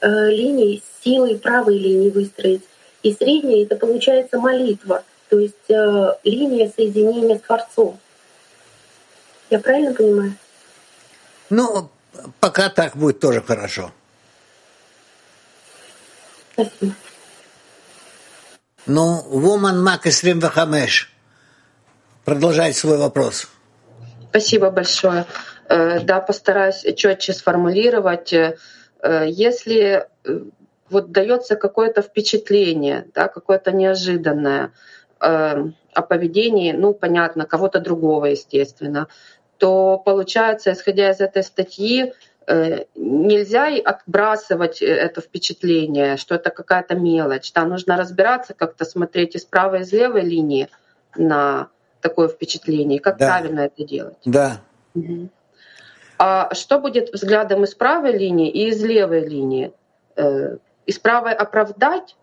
[0.01, 2.63] линии, силой правой линии выстроить.
[3.05, 8.01] И средняя— это получается молитва, то есть линия соединения с Творцом.
[9.51, 10.35] Я правильно понимаю?
[11.51, 11.89] Ну,
[12.41, 13.93] пока так будет тоже хорошо.
[18.87, 21.09] Ну, Woman Mac 25.
[22.25, 23.49] Продолжайте свой вопрос.
[24.31, 25.27] Спасибо большое.
[25.69, 28.33] Э, да, постараюсь четче сформулировать.
[28.33, 28.57] Э,
[29.27, 30.41] если э,
[30.91, 34.73] вот дается какое-то впечатление, да, какое-то неожиданное
[35.19, 39.07] о поведении, ну, понятно, кого-то другого, естественно,
[39.57, 42.13] то получается, исходя из этой статьи,
[42.47, 47.53] Э, нельзя отбрасывать э, это впечатление, что это какая-то мелочь.
[47.53, 50.69] Там нужно разбираться, как-то смотреть из правой и из левой линии
[51.17, 51.69] на
[52.01, 53.29] такое впечатление, как да.
[53.29, 54.19] правильно это делать.
[54.25, 54.61] Да.
[54.95, 55.29] Угу.
[56.19, 59.73] А что будет взглядом из правой линии и из левой линии?
[60.17, 62.17] Э, из правой оправдать,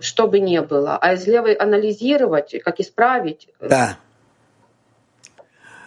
[0.00, 3.48] что бы ни было, а из левой анализировать, как исправить?
[3.60, 3.98] Да.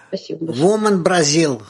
[0.08, 0.46] Спасибо.
[0.46, 0.69] Большое.
[0.69, 1.62] Woman Brazil.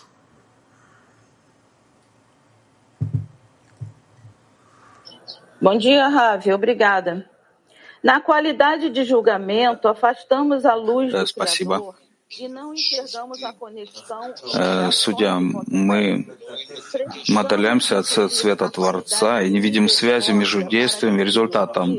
[5.63, 6.51] Bom dia, Ravi.
[6.51, 7.25] Obrigada.
[8.03, 11.77] Na qualidade de julgamento, afastamos a luz do Спасибо.
[11.77, 12.03] Criador
[12.39, 14.33] и não enxergamos a conexão.
[14.91, 16.27] Судья, мы,
[17.29, 21.97] мы отдаляемся от света Творца и не видим связи между действием и результатом.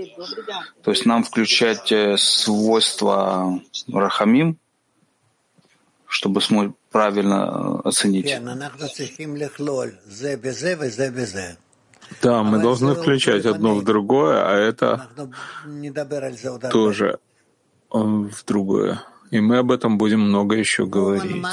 [0.82, 4.58] То есть нам включать э, свойства Рахамим,
[6.08, 6.40] чтобы
[6.90, 8.26] правильно э, оценить.
[12.22, 15.08] Да, мы должны включать одно в другое, а это
[16.70, 17.18] тоже
[17.90, 19.02] в другое.
[19.30, 21.44] И мы об этом будем много еще говорить.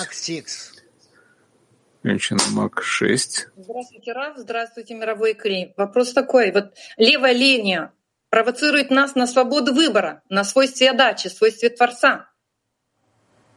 [2.04, 3.50] Женщина Мак 6.
[3.58, 4.38] Здравствуйте, Раф.
[4.38, 5.74] Здравствуйте, мировой Кри.
[5.78, 6.52] Вопрос такой.
[6.52, 7.94] Вот левая линия
[8.30, 12.30] провоцирует нас на свободу выбора, на свойстве отдачи, свойстве Творца.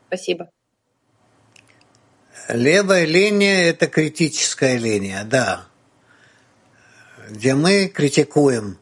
[0.08, 0.50] Спасибо.
[2.48, 5.66] Левая линия— это критическая линия, да,
[7.28, 8.78] где мы критикуем,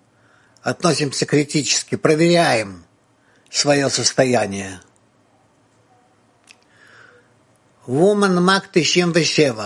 [0.62, 2.84] относимся критически, проверяем
[3.50, 4.80] свое состояние.
[7.86, 9.56] Woman Мак 97.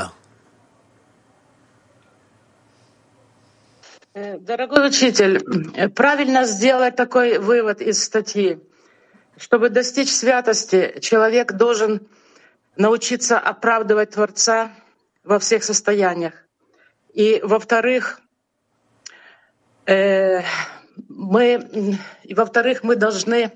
[4.14, 8.58] Дорогой учитель, правильно сделать такой вывод из статьи.
[9.36, 12.08] Чтобы достичь святости, человек должен
[12.76, 14.72] научиться оправдывать Творца
[15.22, 16.32] во всех состояниях.
[17.12, 18.25] И, во-вторых, э,
[19.86, 23.52] мы, и, во-вторых, мы должны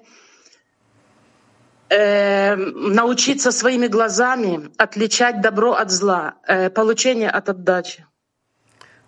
[1.88, 8.06] э, научиться своими глазами отличать добро от зла, э, получение от отдачи.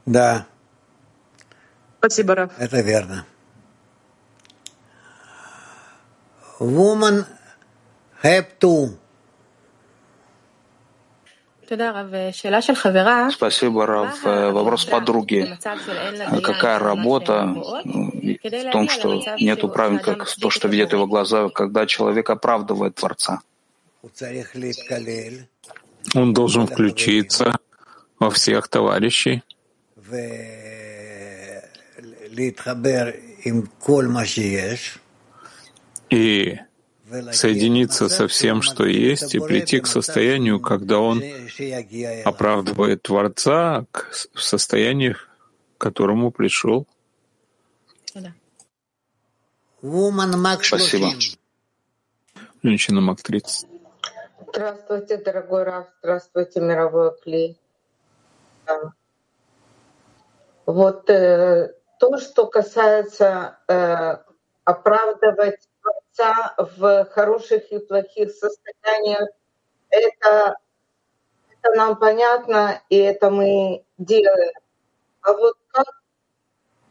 [0.07, 0.47] Да.
[1.99, 2.53] Спасибо, Раф.
[2.59, 3.25] Это верно.
[6.59, 7.27] Woman
[8.23, 8.99] have to
[13.31, 14.23] Спасибо, Рав.
[14.25, 15.59] Вопрос подруги.
[16.43, 17.55] Какая работа?
[18.43, 23.41] в том, что нету правильно, как то, что видят его глаза, когда человек оправдывает Творца?
[26.15, 27.59] Он должен включиться
[28.19, 29.43] во всех товарищей.
[36.11, 36.59] И
[37.33, 41.23] соединиться со всем, что есть, и прийти к состоянию, когда он
[42.25, 43.85] оправдывает Творца
[44.35, 46.87] в состоянии, к которому пришел.
[49.83, 51.11] Спасибо.
[52.63, 53.69] Женщина Мак 30.
[54.55, 57.59] Здравствуйте, дорогой Раф, здравствуйте, мировой клей.
[60.67, 64.19] Вот э, то, что касается э,
[64.65, 65.69] оправдывать
[66.17, 69.29] Творца в хороших и плохих состояниях,
[69.91, 70.57] это,
[71.51, 74.53] это нам понятно, и это мы делаем.
[75.21, 76.03] А вот как,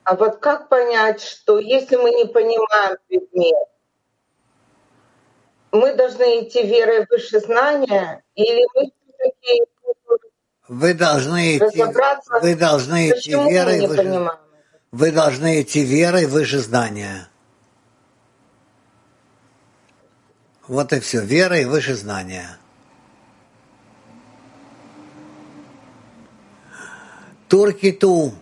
[0.03, 3.67] а вот как понять, что если мы не понимаем предмет,
[5.71, 9.63] мы должны идти верой выше знания, или мы все-таки
[10.67, 11.83] вы должны идти,
[12.41, 14.29] вы должны идти верой выше,
[14.91, 17.30] вы должны идти верой выше знания.
[20.71, 21.19] Вот и все.
[21.19, 22.57] Вера и выше знания.
[27.49, 28.33] Турки ту.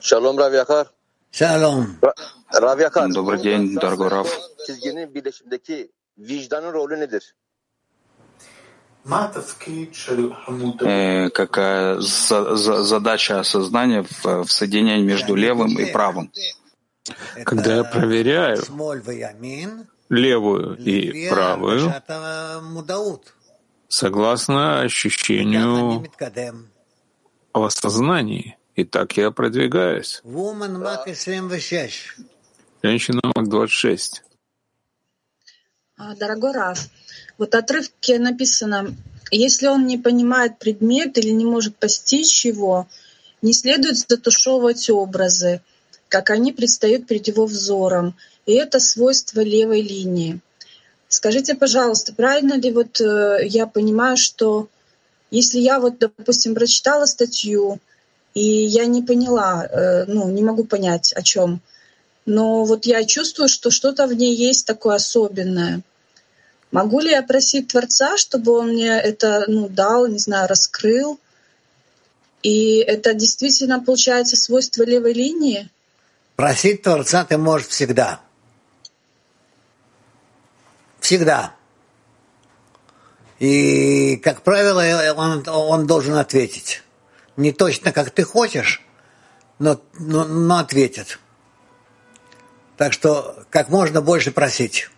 [0.00, 0.90] Шалом, Рав Яхар.
[1.30, 1.98] Шалом.
[2.50, 3.12] Рав Яхар.
[3.12, 4.26] Добрый день, дорогой Рав.
[10.80, 16.32] Э, какая за, за, задача осознания в, в соединении между левым и правым?
[17.44, 18.62] Когда я проверяю
[20.08, 21.92] левую и правую,
[23.88, 26.06] согласно ощущению
[27.52, 28.56] в осознании.
[28.76, 30.22] И так я продвигаюсь.
[32.82, 34.22] Женщина Мак 26.
[35.96, 36.78] А, дорогой Раф,
[37.36, 38.96] вот отрывке написано,
[39.30, 42.88] если он не понимает предмет или не может постичь его,
[43.42, 45.60] не следует затушевывать образы,
[46.10, 48.14] как они предстают перед его взором.
[48.44, 50.40] И это свойство левой линии.
[51.08, 54.68] Скажите, пожалуйста, правильно ли вот э, я понимаю, что
[55.30, 57.78] если я вот, допустим, прочитала статью,
[58.34, 61.60] и я не поняла, э, ну, не могу понять, о чем,
[62.26, 65.82] но вот я чувствую, что что-то в ней есть такое особенное.
[66.70, 71.18] Могу ли я просить Творца, чтобы он мне это ну, дал, не знаю, раскрыл?
[72.42, 75.68] И это действительно получается свойство левой линии?
[76.40, 78.22] Просить Творца ты можешь всегда.
[80.98, 81.54] Всегда.
[83.38, 84.82] И, как правило,
[85.18, 86.82] он, он должен ответить.
[87.36, 88.80] Не точно, как ты хочешь,
[89.58, 91.18] но, но, но ответит.
[92.78, 94.88] Так что как можно больше просить.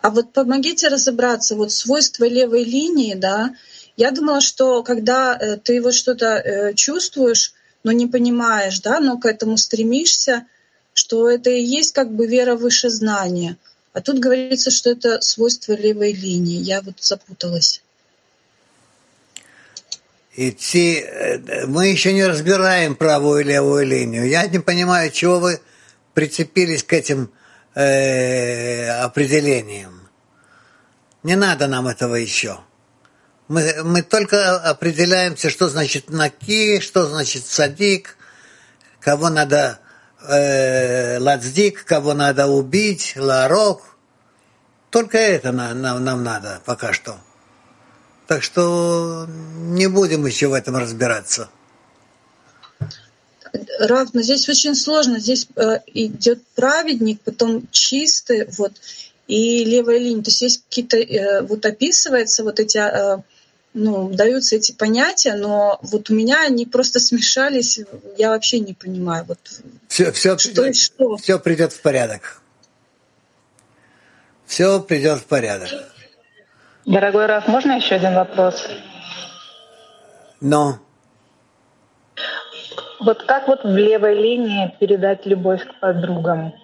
[0.00, 3.52] А вот помогите разобраться, вот свойства левой линии, да,
[3.96, 7.52] я думала, что когда э, ты вот что-то э, чувствуешь,
[7.84, 10.46] но не понимаешь, да, но к этому стремишься,
[10.92, 13.56] что это и есть как бы вера выше знания.
[13.92, 16.60] А тут говорится, что это свойство левой линии.
[16.60, 17.82] Я вот запуталась.
[20.36, 24.28] Идти, э, мы еще не разбираем правую и левую линию.
[24.28, 25.60] Я не понимаю, чего вы
[26.14, 27.32] прицепились к этим
[27.74, 30.08] э, определением.
[31.24, 32.60] Не надо нам этого еще.
[33.48, 38.16] Мы, мы только определяемся, что значит наки, что значит садик,
[39.00, 39.80] кого надо
[40.28, 43.82] э, лацдик, кого надо убить, ларок.
[44.90, 47.18] Только это нам, нам, нам надо пока что.
[48.26, 51.48] Так что не будем еще в этом разбираться.
[53.80, 55.20] Рав, но здесь очень сложно.
[55.20, 58.72] Здесь э, идет праведник, потом чистый, вот,
[59.26, 60.22] и левая линия.
[60.22, 63.22] То есть есть какие-то, э, вот описывается вот эти, э,
[63.74, 67.80] ну, даются эти понятия, но вот у меня они просто смешались,
[68.16, 69.24] я вообще не понимаю.
[69.26, 69.38] Вот,
[69.88, 71.16] все, все, что и что.
[71.16, 72.40] все придет в порядок.
[74.46, 75.68] Все придет в порядок.
[76.86, 78.66] Дорогой Раф, можно еще один вопрос?
[80.40, 80.78] Но.
[83.00, 86.54] Вот как вот в левой линии передать любовь к подругам?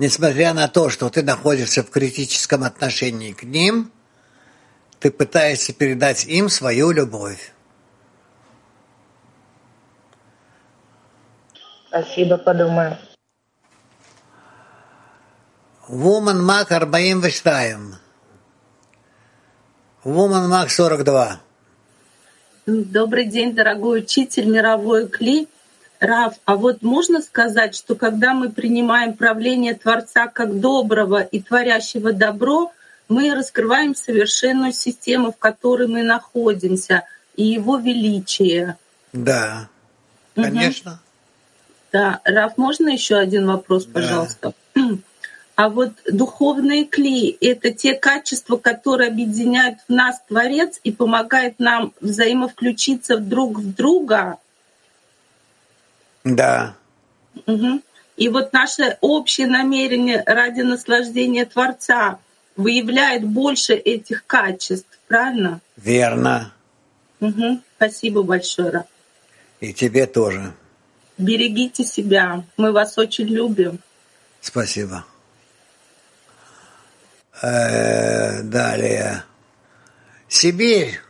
[0.00, 3.92] Несмотря на то, что ты находишься в критическом отношении к ним,
[4.98, 7.52] ты пытаешься передать им свою любовь.
[11.88, 12.96] Спасибо, подумаю.
[15.86, 18.00] Woman Mac 42.
[20.04, 21.40] Woman Mac 42.
[22.64, 25.46] Добрый день, дорогой учитель, мировой кли.
[26.00, 32.12] Раф, а вот можно сказать, что когда мы принимаем правление Творца как доброго и творящего
[32.12, 32.72] добро,
[33.08, 37.04] мы раскрываем совершенную систему, в которой мы находимся,
[37.36, 38.76] и его величие.
[39.12, 39.68] Да,
[40.34, 40.92] конечно.
[40.92, 41.00] Угу.
[41.92, 44.54] Да, Раф, можно еще один вопрос, пожалуйста?
[44.74, 44.82] Да.
[45.56, 51.92] А вот духовные клеи— это те качества, которые объединяют в нас Творец и помогают нам
[52.00, 54.38] взаимовключиться друг в друга.
[56.24, 56.74] Да.
[57.46, 57.82] Угу.
[58.16, 62.18] И вот наше общее намерение ради наслаждения Творца
[62.56, 65.60] выявляет больше этих качеств, правильно?
[65.76, 66.52] Верно.
[67.20, 67.60] Угу.
[67.76, 68.84] Спасибо большое.
[69.60, 70.52] И тебе тоже.
[71.18, 72.44] Берегите себя.
[72.56, 73.78] Мы вас очень любим.
[74.40, 75.04] Спасибо.
[77.42, 79.24] Э, далее.
[80.28, 81.00] Сибирь.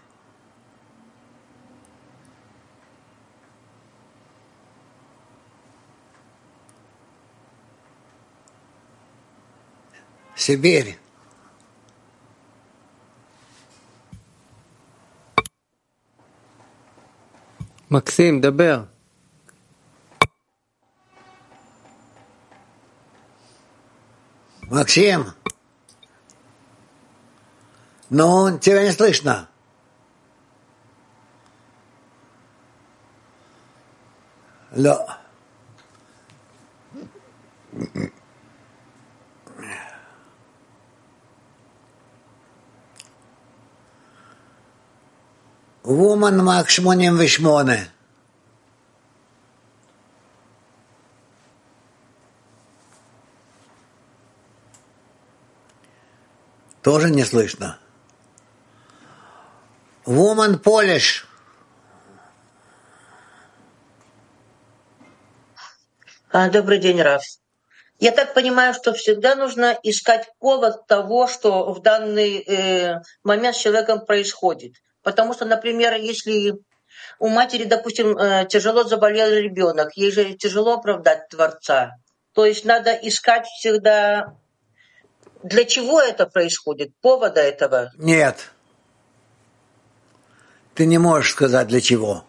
[10.41, 10.99] Сибирь.
[17.91, 18.89] Максим, дабер.
[24.63, 25.35] Максим.
[28.09, 29.47] Ну, тебя не слышно.
[34.71, 35.07] Лё.
[45.91, 47.89] Woman Mark 88.
[56.83, 57.81] Тоже не слышно.
[60.07, 61.25] Woman Polish.
[66.31, 67.25] А, добрый день, Раф.
[67.99, 73.59] Я так понимаю, что всегда нужно искать повод того, что в данный э, момент с
[73.59, 74.77] человеком происходит.
[75.03, 76.59] Потому что, например, если
[77.19, 81.97] у матери, допустим, э, тяжело заболел ребенок, ей же тяжело оправдать Творца.
[82.35, 84.37] То есть надо искать всегда,
[85.43, 87.91] для чего это происходит, повода этого.
[87.97, 88.51] Нет.
[90.75, 92.25] Ты не можешь сказать для чего.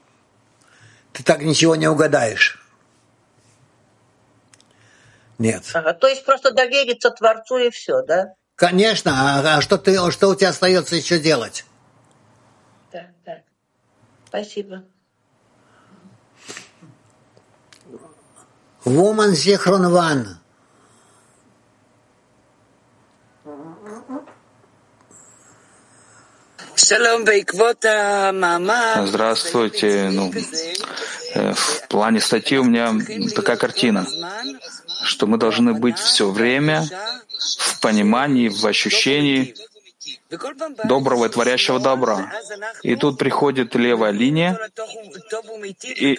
[1.13, 2.57] Ты так ничего не угадаешь.
[5.37, 5.63] Нет.
[5.73, 8.33] Ага, то есть просто довериться Творцу и все, да?
[8.55, 9.39] Конечно.
[9.39, 11.65] А, а что, ты, что у тебя остается еще делать?
[12.91, 13.41] Да, да.
[14.27, 14.83] Спасибо.
[18.83, 20.37] Woman Зихрон Ван.
[29.07, 30.09] Здравствуйте.
[30.11, 30.33] Ну,
[31.35, 32.93] э, в плане статьи у меня
[33.33, 34.05] такая картина,
[35.03, 36.83] что мы должны быть все время
[37.37, 39.55] в понимании, в ощущении
[40.85, 42.31] доброго и творящего добра.
[42.83, 44.57] И тут приходит левая линия,
[45.83, 46.17] и,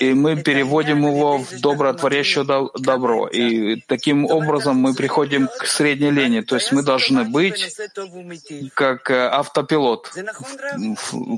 [0.00, 2.44] и мы переводим его в добро творящее
[2.78, 3.28] добро.
[3.28, 6.40] И таким образом мы приходим к средней линии.
[6.40, 7.76] То есть мы должны быть
[8.74, 10.12] как э, автопилот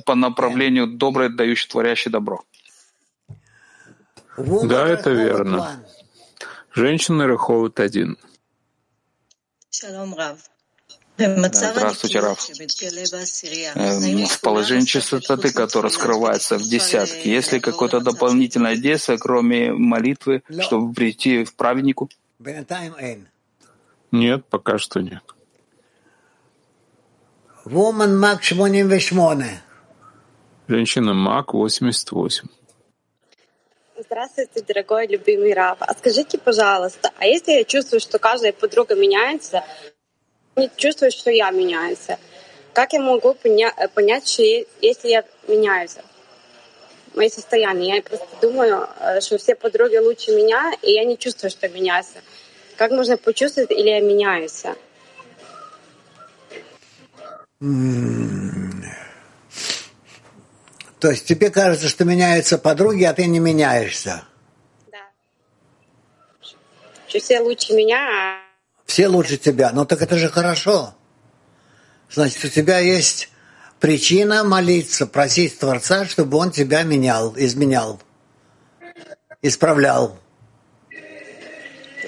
[0.04, 2.42] по направлению доброе, дающий творящий добро.
[4.36, 5.82] Да, это верно.
[6.72, 8.18] Женщины Раховат один.
[11.18, 12.50] Здравствуйте, Раф.
[13.74, 20.42] Эм, в положении чистоты, которое скрывается в десятке, есть ли какое-то дополнительное действие, кроме молитвы,
[20.60, 22.10] чтобы прийти в праведнику?
[24.12, 25.22] Нет, пока что нет.
[30.68, 32.44] Женщина Мак 88.
[33.98, 35.78] Здравствуйте, дорогой любимый Рав.
[35.80, 39.64] А скажите, пожалуйста, а если я чувствую, что каждая подруга меняется,
[40.56, 42.06] не чувствую, что я меняюсь,
[42.72, 45.96] как я могу поня- понять, что если я меняюсь?
[47.14, 47.96] Мои состояния.
[47.96, 52.08] Я просто думаю, э, что все подруги лучше меня, и я не чувствую, что меняюсь.
[52.76, 54.62] Как можно почувствовать, или я меняюсь?
[61.00, 64.24] То есть тебе кажется, что меняются подруги, а ты не меняешься?
[64.92, 64.98] Да.
[67.08, 68.45] Что все лучше меня, а
[68.86, 69.72] все лучше тебя.
[69.72, 70.94] Ну так это же хорошо.
[72.10, 73.30] Значит, у тебя есть
[73.80, 78.00] причина молиться, просить Творца, чтобы Он тебя менял, изменял,
[79.42, 80.18] исправлял.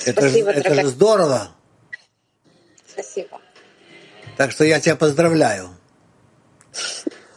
[0.04, 1.50] это же, это же здорово.
[2.86, 3.40] Спасибо.
[4.36, 5.70] Так что я тебя поздравляю.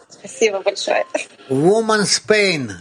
[0.07, 1.03] Спасибо большое.
[1.49, 2.71] Woman Spain.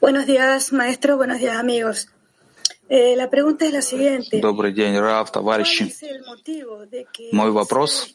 [0.00, 1.16] Buenos días, maestro.
[1.16, 2.08] Buenos días, amigos.
[2.92, 4.40] Eh, la pregunta es la siguiente.
[4.40, 5.94] Добрый день, Рав, товарищи.
[7.30, 8.08] Мой вопрос.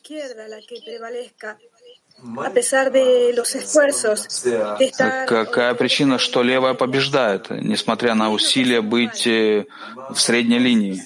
[5.27, 9.65] Какая причина, что левая побеждает, несмотря на усилия быть э,
[10.09, 11.01] в средней линии?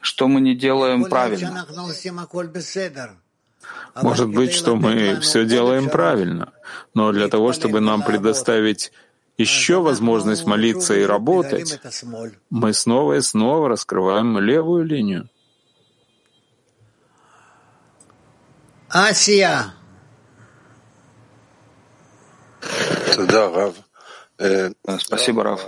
[0.00, 1.64] Что мы не делаем правильно?
[4.02, 6.52] Может быть, что мы все делаем правильно,
[6.92, 8.90] но для того, чтобы нам предоставить
[9.36, 11.80] еще возможность молиться и работать,
[12.50, 15.28] мы снова и снова раскрываем левую линию.
[18.88, 19.74] Асия.
[24.98, 25.66] Спасибо, Рав.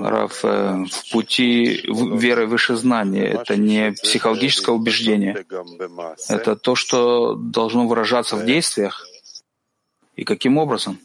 [0.00, 5.44] Рав, э, в пути веры выше знания— это не психологическое убеждение,
[6.28, 9.06] это то, что должно выражаться в действиях.
[10.14, 10.98] И каким образом?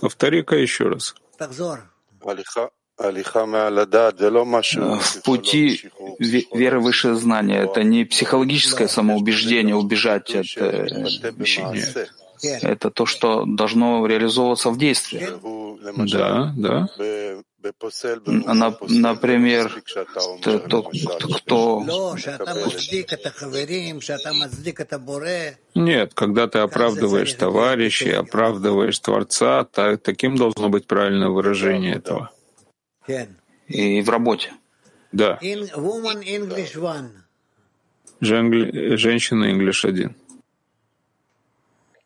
[0.00, 1.14] Повтори-ка еще раз.
[5.00, 10.86] В пути веры выше знания это не психологическое самоубеждение убежать от э,
[11.32, 11.64] вещей.
[12.42, 15.28] Это то, что должно реализовываться в действии.
[16.10, 16.88] Да, да.
[18.88, 19.70] Например,
[20.68, 20.88] тот,
[21.36, 21.84] кто...
[25.74, 32.30] Нет, когда ты оправдываешь товарищей, оправдываешь Творца, так, таким должно быть правильное выражение этого.
[33.68, 34.52] И в работе.
[35.12, 35.38] Да.
[38.20, 40.14] Женщина English 1.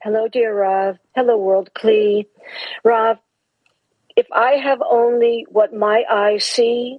[0.05, 0.99] Hello, dear Rav.
[1.17, 2.27] Hello, World Kli.
[2.85, 3.17] Rav,
[4.17, 6.99] if I have only what my eyes see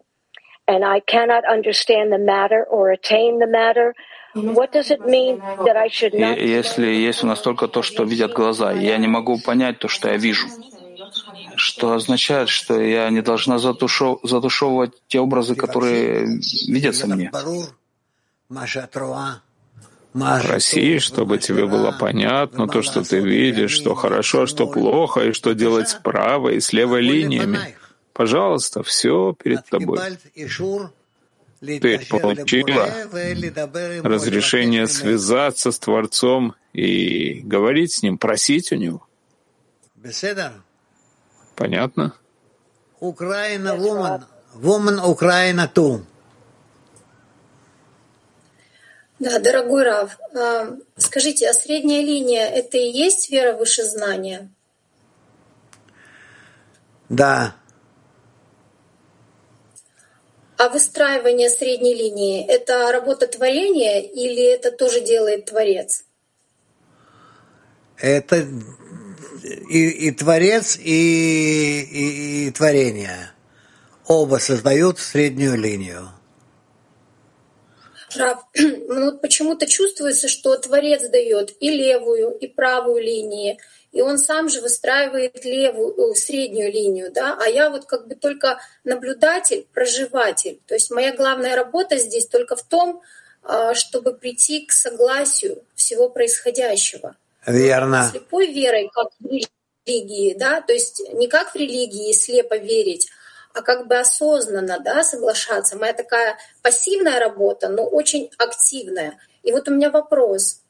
[0.67, 3.93] and I cannot understand the matter or attain the matter,
[4.33, 6.37] what does it mean that I should not...
[6.37, 10.09] Если есть у нас только то, что видят глаза, я не могу понять то, что
[10.09, 10.47] я вижу,
[11.55, 14.19] что означает, что я не должна затушев...
[14.23, 16.25] затушевывать те образы, которые
[16.67, 17.31] видятся мне.
[20.15, 25.33] Проси, чтобы тебе было понятно то, что ты видишь, что хорошо, а что плохо, и
[25.33, 27.75] что делать с правой и с левой линиями.
[28.13, 29.99] Пожалуйста, все перед тобой.
[31.59, 32.89] Ты получила
[34.03, 39.05] разрешение связаться с Творцом и говорить с Ним, просить у Него.
[41.55, 42.13] Понятно?
[43.01, 44.23] Украина, woman,
[44.61, 46.05] woman, Украина, ту.
[49.19, 54.49] Да, дорогой Рав, а, скажите, а средняя линия— это и есть вера выше знания?
[57.07, 57.55] Да.
[60.57, 66.03] А выстраивание средней линии— это работа творения или это тоже делает Творец?
[67.97, 68.45] Это
[69.69, 73.31] и, и Творец, и, и, и творение.
[74.07, 76.09] Оба создают среднюю линию.
[78.55, 83.59] ну вот почему-то чувствуется, что Творец дает и левую, и правую линии,
[83.91, 88.15] и он сам же выстраивает левую, э, среднюю линию, да, а я вот как бы
[88.15, 90.59] только наблюдатель, проживатель.
[90.67, 93.01] То есть моя главная работа здесь только в том,
[93.73, 97.15] чтобы прийти к согласию всего происходящего.
[97.45, 98.09] Верно.
[98.11, 99.27] Слепой верой, как в
[99.85, 103.07] религии, да, то есть не как в религии слепо верить,
[103.55, 105.77] а как бы осознанно да, соглашаться.
[105.77, 109.17] Моя такая пассивная работа, но очень активная.
[109.43, 110.61] И вот у меня вопрос.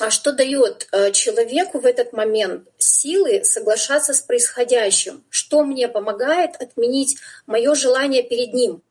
[0.00, 5.24] А что дает э, человеку в этот момент силы соглашаться с происходящим?
[5.28, 8.82] Что мне помогает отменить мое желание перед ним,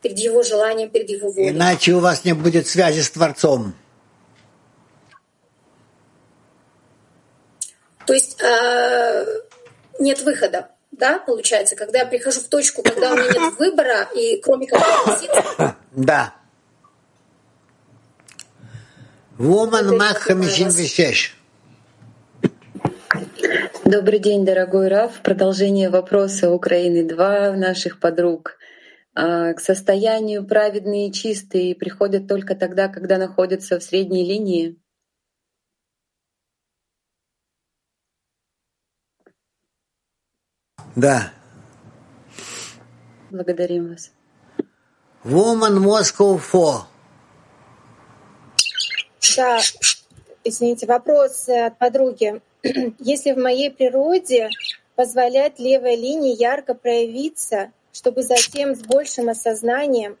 [0.00, 1.50] перед его желанием, перед его волей?
[1.50, 3.74] Иначе у вас не будет связи с Творцом.
[8.06, 9.26] То есть э,
[10.00, 14.40] нет выхода, да, получается, когда я прихожу в точку, когда у меня нет выбора, и
[14.40, 15.76] кроме как.
[15.92, 16.34] Да.
[19.38, 21.34] Woman Mach 56.
[23.84, 25.20] Добрый день, дорогой Раф.
[25.22, 27.04] Продолжение вопроса Украины.
[27.04, 28.58] Два наших подруг.
[29.14, 34.78] А, к состоянию праведные и чистые приходят только тогда, когда находятся в средней линии.
[40.96, 41.32] Да.
[43.30, 44.10] Благодарим вас.
[45.24, 46.86] Woman Moscow 4.
[49.36, 49.60] Да,
[50.44, 52.40] извините, вопрос от подруги.
[52.98, 54.50] Если в моей природе
[54.96, 60.18] позволять левой линии ярко проявиться, чтобы затем с большим осознанием,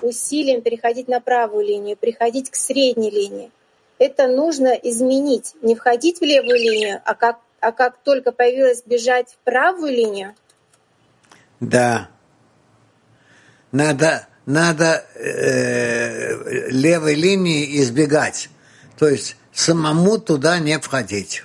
[0.00, 3.52] усилием переходить на правую линию, переходить к средней линии,
[3.98, 9.30] это нужно изменить, не входить в левую линию, а как а как только появилось бежать
[9.30, 10.34] в правую линию?
[11.60, 12.10] Да.
[13.70, 18.50] Надо, надо э, левой линии избегать.
[18.98, 21.44] То есть самому туда не входить.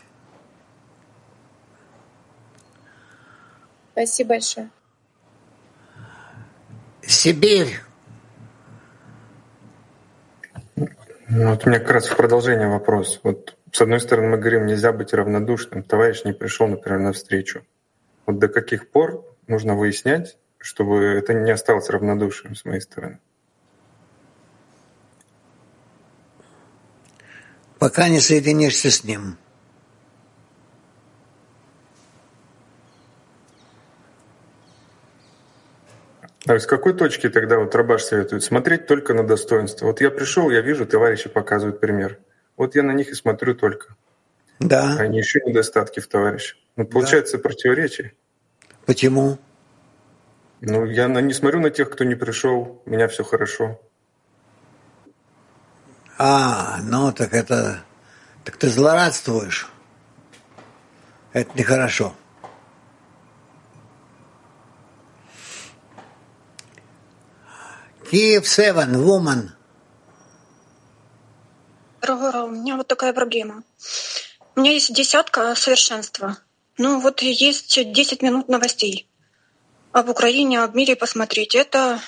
[3.92, 4.70] Спасибо большое.
[7.06, 7.80] Сибирь.
[10.76, 13.20] Ну, вот у меня как раз в продолжение вопрос.
[13.24, 15.84] Вот с одной стороны, мы говорим, нельзя быть равнодушным.
[15.84, 17.66] Товарищ не пришел, например, на встречу.
[18.26, 23.20] Вот до каких пор нужно выяснять, чтобы это не осталось равнодушием с моей стороны?
[27.80, 29.38] Пока не соединишься с ним.
[36.48, 38.42] А с какой точки тогда вот Рабаш советует?
[38.42, 39.88] Смотреть только на достоинство.
[39.88, 42.20] Вот я пришел, я вижу, товарищи показывают пример.
[42.58, 43.96] Вот я на них и смотрю только.
[44.60, 44.98] Да.
[44.98, 46.56] Они еще недостатки в товарище.
[46.76, 47.44] Ну, получается да.
[47.44, 48.14] противоречие.
[48.86, 49.38] Почему?
[50.62, 53.80] Ну, я на, не смотрю на тех, кто не пришел, у меня все хорошо.
[56.18, 57.84] А, ну так это...
[58.44, 59.70] Так ты злорадствуешь.
[61.34, 62.16] Это нехорошо.
[68.10, 69.50] Киев Севен, woman.
[72.02, 73.64] Равара, у меня вот такая проблема.
[74.56, 76.38] У меня есть десятка совершенства.
[76.78, 79.08] Ну вот есть 10 минут новостей.
[79.92, 81.56] Об Украине, об мире посмотреть.
[81.56, 82.00] Это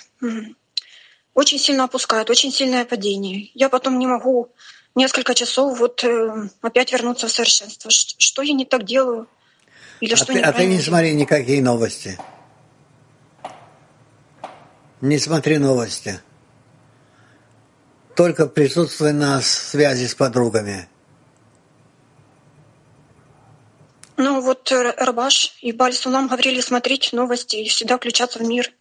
[1.33, 3.49] очень сильно опускает, очень сильное падение.
[3.53, 4.51] Я потом не могу
[4.95, 7.89] несколько часов вот э, опять вернуться в совершенство.
[7.89, 9.27] Что я не так делаю?
[10.01, 12.17] Или а что ты, а ты не смотри никакие новости.
[15.01, 16.19] Не смотри новости
[18.19, 20.89] только присутствуя на связи с подругами.
[24.17, 28.73] Ну вот э, Рабаш и Бальсулам говорили смотреть новости и всегда включаться в мир.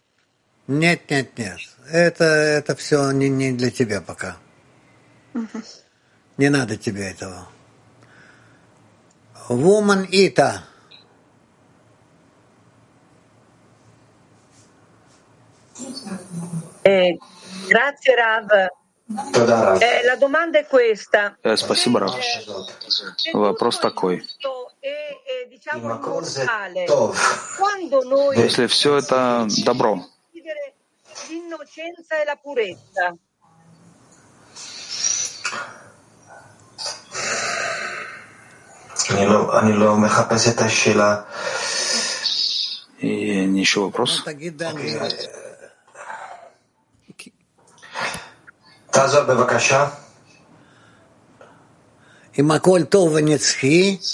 [0.67, 1.59] Нет, нет, нет.
[1.89, 4.35] Это, это все не, не для тебя пока.
[5.33, 5.63] Угу.
[6.35, 7.47] Не надо тебе этого.
[9.47, 10.05] Woman.
[16.83, 17.17] Eh,
[17.69, 18.78] grazie Rav.
[21.43, 22.15] Э, спасибо, Рав.
[23.33, 24.23] Вопрос такой.
[27.91, 30.05] Ну, если все это добро,
[42.99, 43.07] и
[43.59, 44.23] еще вопрос.
[44.25, 45.48] Ну, okay.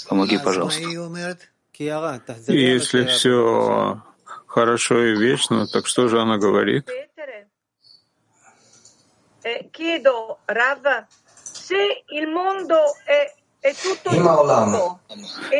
[0.08, 0.82] Помоги, пожалуйста.
[2.48, 4.02] И если все
[4.46, 6.88] хорошо и вечно, так что же она говорит?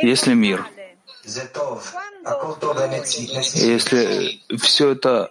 [0.02, 0.66] Если мир,
[3.54, 5.30] если все это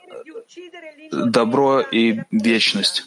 [1.12, 3.04] добро и вечность,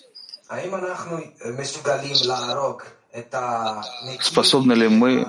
[4.20, 5.26] Способны ли мы,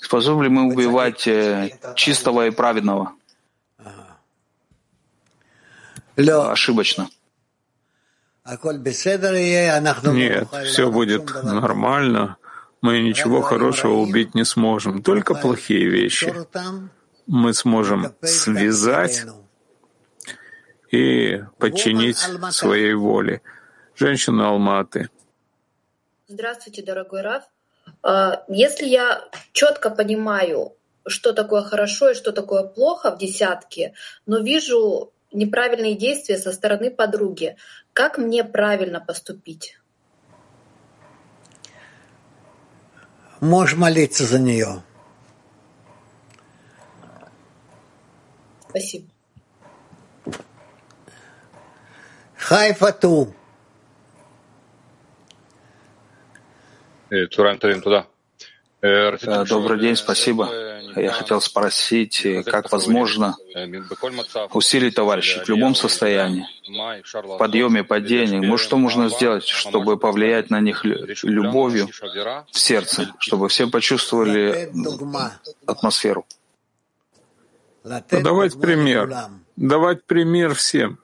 [0.00, 3.12] способны ли мы убивать э, чистого и праведного?
[6.16, 7.08] Ошибочно.
[10.12, 12.36] Нет, все будет нормально.
[12.80, 16.34] Мы ничего хорошего убить не сможем, только плохие вещи.
[17.26, 19.26] Мы сможем связать
[20.90, 22.18] и подчинить
[22.50, 23.42] своей воле.
[23.98, 25.10] Женщина Алматы.
[26.28, 27.42] Здравствуйте, дорогой Раф.
[28.04, 33.94] А, если я четко понимаю, что такое хорошо и что такое плохо в десятке,
[34.24, 37.56] но вижу неправильные действия со стороны подруги,
[37.92, 39.76] как мне правильно поступить?
[43.40, 44.84] Можешь молиться за нее.
[48.68, 49.08] Спасибо.
[52.36, 53.24] Хайфату.
[53.24, 53.37] туда.
[58.80, 60.48] Добрый день, спасибо.
[60.96, 63.36] Я хотел спросить, как возможно
[64.52, 68.38] усилить товарищей в любом состоянии, в подъеме, падении.
[68.38, 71.88] Ну, что можно сделать, чтобы повлиять на них любовью
[72.52, 74.70] в сердце, чтобы все почувствовали
[75.66, 76.26] атмосферу?
[77.84, 79.14] Давать пример.
[79.56, 80.98] Давать пример всем.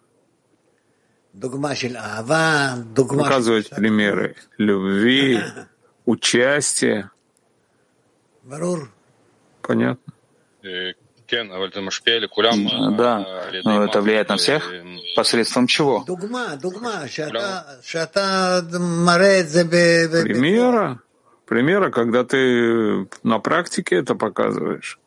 [2.95, 5.41] Показывать примеры любви,
[6.05, 7.11] участия.
[9.63, 10.13] Понятно.
[12.97, 14.71] Да, но это влияет на всех.
[15.17, 16.05] Посредством чего?
[20.23, 21.01] Примера.
[21.47, 24.99] Примера, когда ты на практике это показываешь.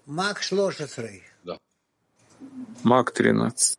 [1.44, 1.58] Да.
[2.84, 3.78] Мак 13.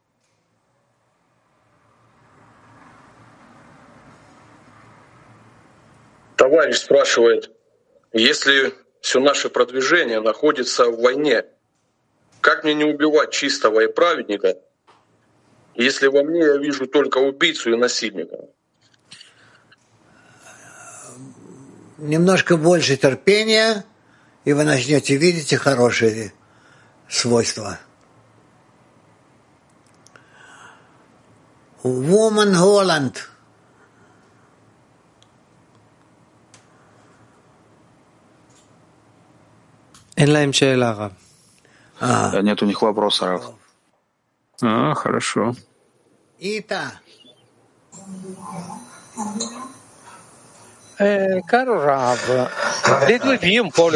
[6.39, 7.51] Товарищ спрашивает,
[8.13, 11.45] если все наше продвижение находится в войне,
[12.41, 14.55] как мне не убивать чистого и праведника,
[15.75, 18.37] если во мне я вижу только убийцу и насильника?
[21.99, 23.85] Немножко больше терпения,
[24.45, 26.33] и вы начнете видеть хорошие
[27.09, 27.81] свойства.
[31.83, 33.17] Woman Holland–
[42.43, 43.53] Нет у них вопроса, Рав.
[44.63, 45.55] А, хорошо.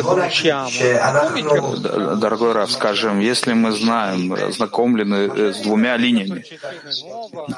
[0.05, 0.71] Conosciamo.
[2.17, 6.45] Дорогой Рав, скажем, если мы знаем, знакомлены с двумя линиями,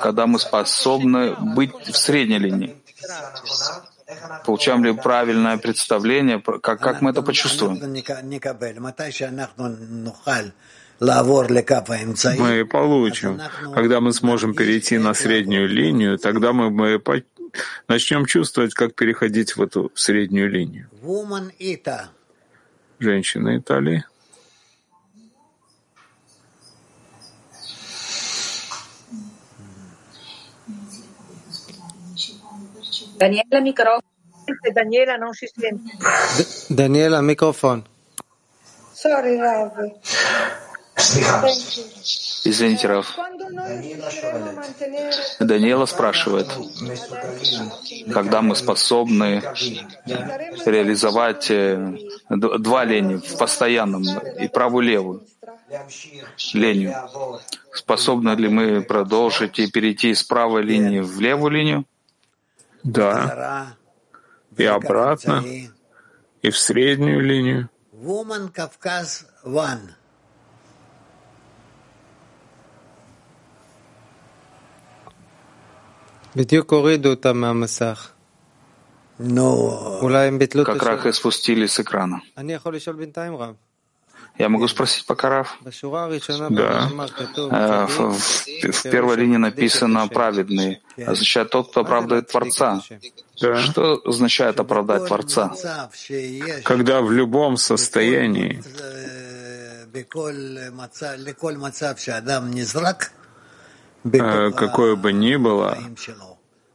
[0.01, 2.75] когда мы способны быть в средней линии,
[4.45, 7.81] Получаем ли правильное представление, как, как мы это почувствуем?
[12.39, 13.41] Мы получим.
[13.75, 17.03] Когда мы сможем перейти на среднюю линию, тогда мы, мы
[17.89, 20.89] начнем чувствовать, как переходить в эту среднюю линию.
[22.99, 24.05] Женщина Италии.
[33.25, 34.03] Daniela, microfono.
[34.73, 35.97] Daniela non si sente.
[36.69, 37.83] Daniela, microfono.
[38.93, 39.73] Sorry, Rav.
[42.45, 43.19] Извините, Раф.
[45.41, 46.49] Даниэла спрашивает,
[48.13, 49.43] когда мы способны
[50.67, 51.97] реализовать э,
[52.29, 54.05] два лени в постоянном
[54.39, 55.27] и правую и левую
[56.53, 56.95] лению.
[57.73, 61.85] Способны ли мы продолжить и перейти из правой линии в левую линию?
[62.85, 63.77] да,
[64.57, 65.43] и обратно,
[66.43, 67.71] и в среднюю линию.
[67.93, 69.91] Woman Кавказ One.
[80.65, 82.21] Как рак и спустили с экрана.
[84.37, 85.59] Я могу спросить пока, Раф?
[86.51, 86.91] Да.
[87.37, 92.83] Э, в, в первой линии написано «праведный», означает «тот, кто оправдывает Творца».
[93.41, 93.57] Да.
[93.57, 95.55] Что означает оправдать Творца?
[96.65, 98.63] Когда в любом состоянии
[104.05, 105.79] э, какое бы ни было,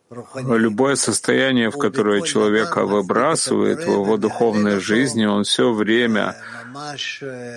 [0.09, 6.35] Любое состояние, в которое человека выбрасывает в его духовной жизни, он все время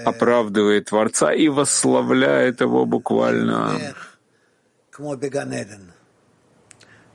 [0.05, 3.95] оправдывает Творца и восславляет его буквально.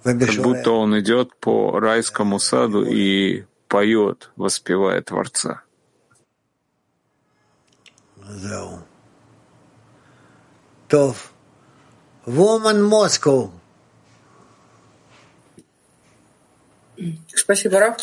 [0.04, 5.62] как будто он идет по райскому саду и поет, воспевая Творца.
[10.88, 11.32] Тов.
[12.26, 13.52] Woman Moscow.
[17.36, 17.98] Спасибо, Раф.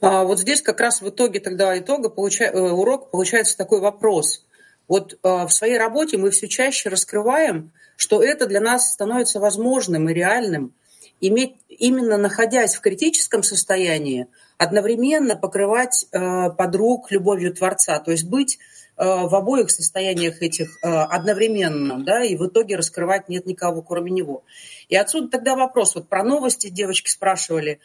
[0.00, 2.46] А, вот здесь как раз в итоге тогда итога получа...
[2.46, 4.44] Э, урок получается такой вопрос.
[4.88, 10.08] Вот а, в своей работе мы все чаще раскрываем, что это для нас становится возможным
[10.08, 10.72] и реальным,
[11.20, 14.26] иметь именно находясь в критическом состоянии,
[14.58, 18.58] одновременно покрывать э, подруг любовью Творца, то есть быть э,
[19.04, 24.44] в обоих состояниях этих э, одновременно, да, и в итоге раскрывать нет никого, кроме него.
[24.88, 27.80] И отсюда тогда вопрос, вот про новости девочки спрашивали,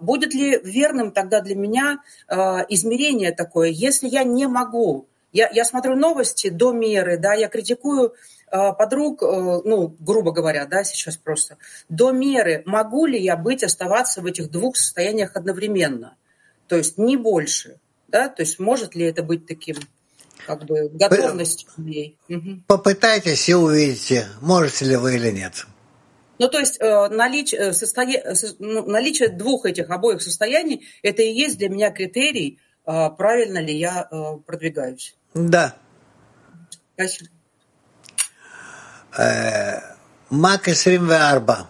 [0.00, 1.98] будет ли верным тогда для меня
[2.68, 8.14] измерение такое, если я не могу, я, я смотрю новости до меры, да, я критикую
[8.52, 9.26] Э, подруг, э,
[9.64, 11.56] ну, грубо говоря, да, сейчас просто,
[11.88, 16.18] до меры, могу ли я быть, оставаться в этих двух состояниях одновременно?
[16.68, 17.78] То есть не больше,
[18.08, 19.76] да, то есть может ли это быть таким,
[20.46, 22.18] как бы, готовностью моей?
[22.66, 25.66] Попытайтесь и увидите, можете ли вы или нет.
[26.38, 28.34] Ну, то есть э, наличие, состоя...
[28.58, 34.08] ну, наличие двух этих обоих состояний, это и есть для меня критерий, правильно ли я
[34.44, 35.14] продвигаюсь.
[35.34, 35.76] Да.
[36.94, 37.30] Спасибо.
[40.30, 41.66] Мак 24.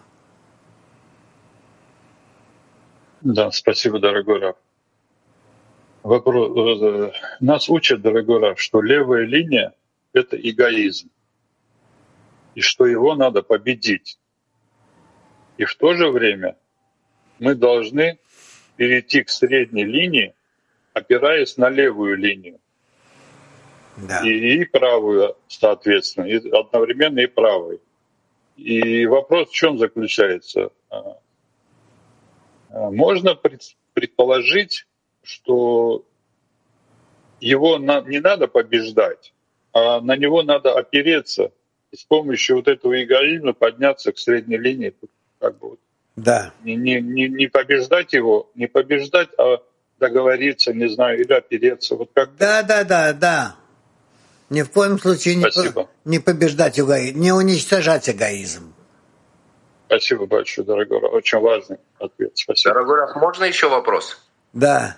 [3.23, 4.57] Да, спасибо, дорогой Раф.
[6.03, 7.15] Вопрос.
[7.41, 9.73] Нас учат, дорогой Раф, что левая линия—
[10.13, 11.11] это эгоизм,
[12.55, 14.19] и что его надо победить.
[15.59, 16.57] И в то же время
[17.39, 18.19] мы должны
[18.77, 20.35] перейти к средней линии,
[20.93, 22.59] опираясь на левую линию
[23.97, 24.21] да.
[24.25, 27.81] и, и правую, соответственно, и одновременно и правой.
[28.57, 30.71] И вопрос в чем заключается?
[30.91, 31.19] А,
[32.71, 33.39] а, можно
[33.95, 34.87] предположить,
[35.23, 36.05] что
[37.41, 39.33] его не надо побеждать,
[39.73, 41.53] а на него надо опереться
[41.91, 44.95] и с помощью вот этого эгоизма подняться к средней линии,
[45.39, 45.77] как бы
[46.17, 46.53] да.
[46.63, 49.63] не, не, не, не побеждать его, не побеждать, а
[49.99, 51.95] договориться, не знаю, или опереться.
[51.95, 53.57] Вот как да, да, да, да.
[54.51, 58.75] Ни в коем случае не, по, не побеждать эгоизм, не уничтожать эгоизм.
[59.87, 61.01] Спасибо большое, дорогой.
[61.01, 62.33] Очень важный ответ.
[62.35, 62.75] Спасибо.
[62.75, 64.19] Дорогой Раф, можно еще вопрос?
[64.53, 64.97] Да.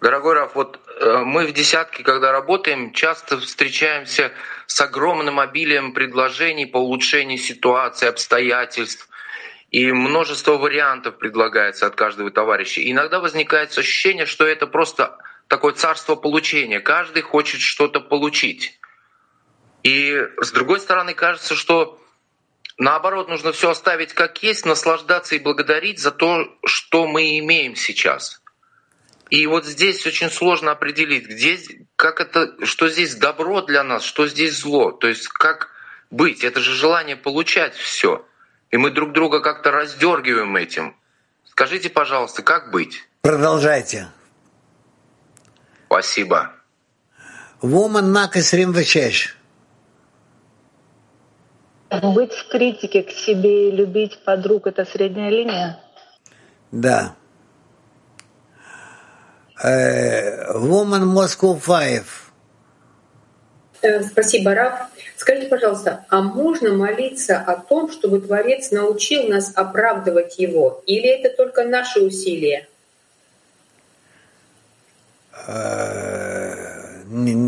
[0.00, 4.30] Дорогой Раф, вот э, мы в десятке, когда работаем, часто встречаемся
[4.66, 9.08] с огромным обилием предложений по улучшению ситуации, обстоятельств.
[9.70, 12.80] И множество вариантов предлагается от каждого товарища.
[12.80, 15.16] И иногда возникает ощущение, что это просто
[15.48, 16.80] такое царство получения.
[16.80, 18.78] Каждый хочет что-то получить.
[19.82, 21.98] И с другой стороны, кажется, что
[22.76, 28.42] наоборот, нужно все оставить как есть, наслаждаться и благодарить за то, что мы имеем сейчас.
[29.30, 31.58] И вот здесь очень сложно определить, где,
[31.96, 34.92] как это, что здесь добро для нас, что здесь зло.
[34.92, 35.70] То есть как
[36.10, 36.44] быть?
[36.44, 38.24] Это же желание получать все.
[38.70, 40.96] И мы друг друга как-то раздергиваем этим.
[41.44, 43.02] Скажите, пожалуйста, как быть?
[43.22, 44.08] Продолжайте.
[45.86, 46.52] Спасибо.
[47.62, 49.34] Woman Mac 26.
[52.02, 55.80] Быть в критике к себе и любить подруг— это средняя линия?
[56.70, 57.16] Да.
[59.62, 62.04] Woman Moscow 5.
[63.82, 64.88] Э, спасибо, Раф.
[65.16, 70.82] Скажите, пожалуйста, а можно молиться о том, чтобы Творец научил нас оправдывать Его?
[70.86, 72.68] Или это только наши усилия?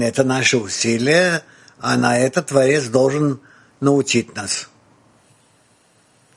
[0.08, 1.42] это наши усилия,
[1.80, 3.40] а на это Творец должен
[3.80, 4.68] научить нас.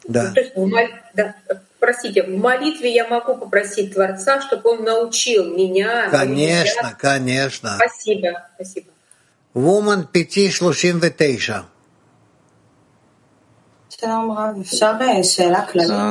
[0.07, 0.34] Да.
[0.55, 1.36] Ну, то есть, да.
[1.82, 6.11] Простите, в молитве я могу попросить Творца, чтобы Он научил меня.
[6.11, 6.95] Конечно, меня.
[6.95, 7.75] конечно.
[7.77, 8.91] Спасибо, спасибо.
[9.55, 11.65] Woman 539.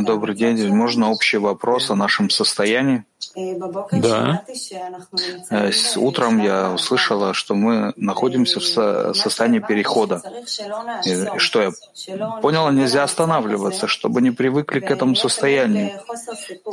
[0.05, 0.75] Добрый день.
[0.75, 3.05] Можно общий вопрос о нашем состоянии?
[3.93, 4.45] Да.
[5.51, 10.23] Э, утром я услышала, что мы находимся в состоянии перехода.
[11.05, 11.71] И что я
[12.43, 16.01] поняла, нельзя останавливаться, чтобы не привыкли к этому состоянию.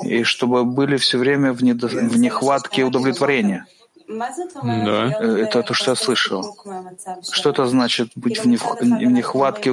[0.03, 1.87] И чтобы были все время в, недо...
[1.87, 3.65] в нехватке удовлетворения.
[4.07, 5.17] Да.
[5.19, 6.55] Э, это то, что я слышал.
[7.29, 9.71] Что это значит быть в нехватке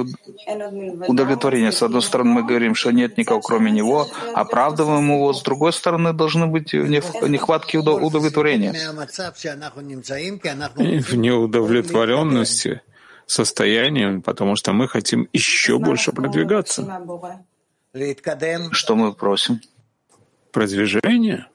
[1.07, 1.71] удовлетворения?
[1.71, 5.33] С одной стороны, мы говорим, что нет никого, кроме него, оправдываем его.
[5.33, 8.73] С другой стороны, должны быть в нехватке удовлетворения.
[10.77, 12.81] И в неудовлетворенности
[13.25, 16.83] состоянием, потому что мы хотим еще больше продвигаться.
[18.71, 19.61] Что мы просим?
[20.51, 21.47] Продвижение?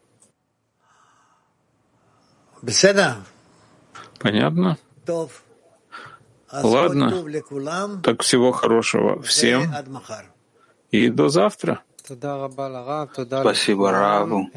[4.18, 4.76] Понятно?
[6.52, 7.24] Ладно.
[8.02, 9.72] Так всего хорошего всем.
[10.90, 11.82] И до завтра.
[13.42, 14.50] Спасибо Раву.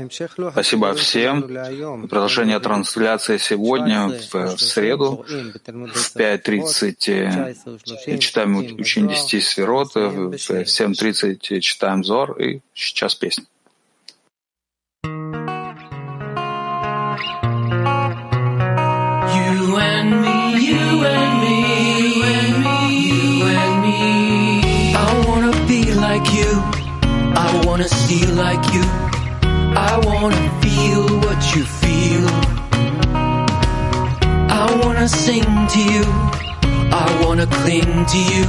[0.51, 1.41] Спасибо всем.
[2.09, 12.03] Продолжение трансляции сегодня, в, в среду, в 5.30 читаем учение 10 сферот, в 7.30 читаем
[12.03, 13.45] Зор, и сейчас песня.
[27.53, 28.85] I wanna see like you.
[29.91, 32.27] I wanna feel what you feel.
[34.61, 36.05] I wanna sing to you.
[36.91, 38.47] I wanna cling to you.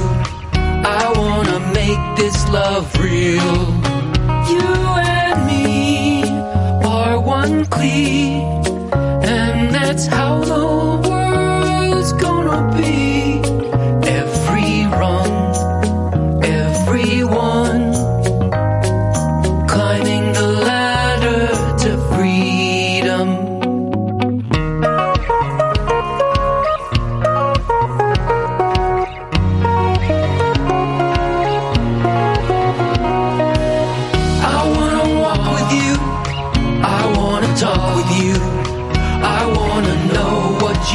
[1.01, 3.57] I wanna make this love real.
[4.51, 4.69] You
[5.17, 6.23] and me
[6.83, 8.65] are one cleat,
[9.33, 10.65] and that's how the
[11.09, 13.14] world's gonna be.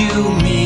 [0.00, 0.59] You mean.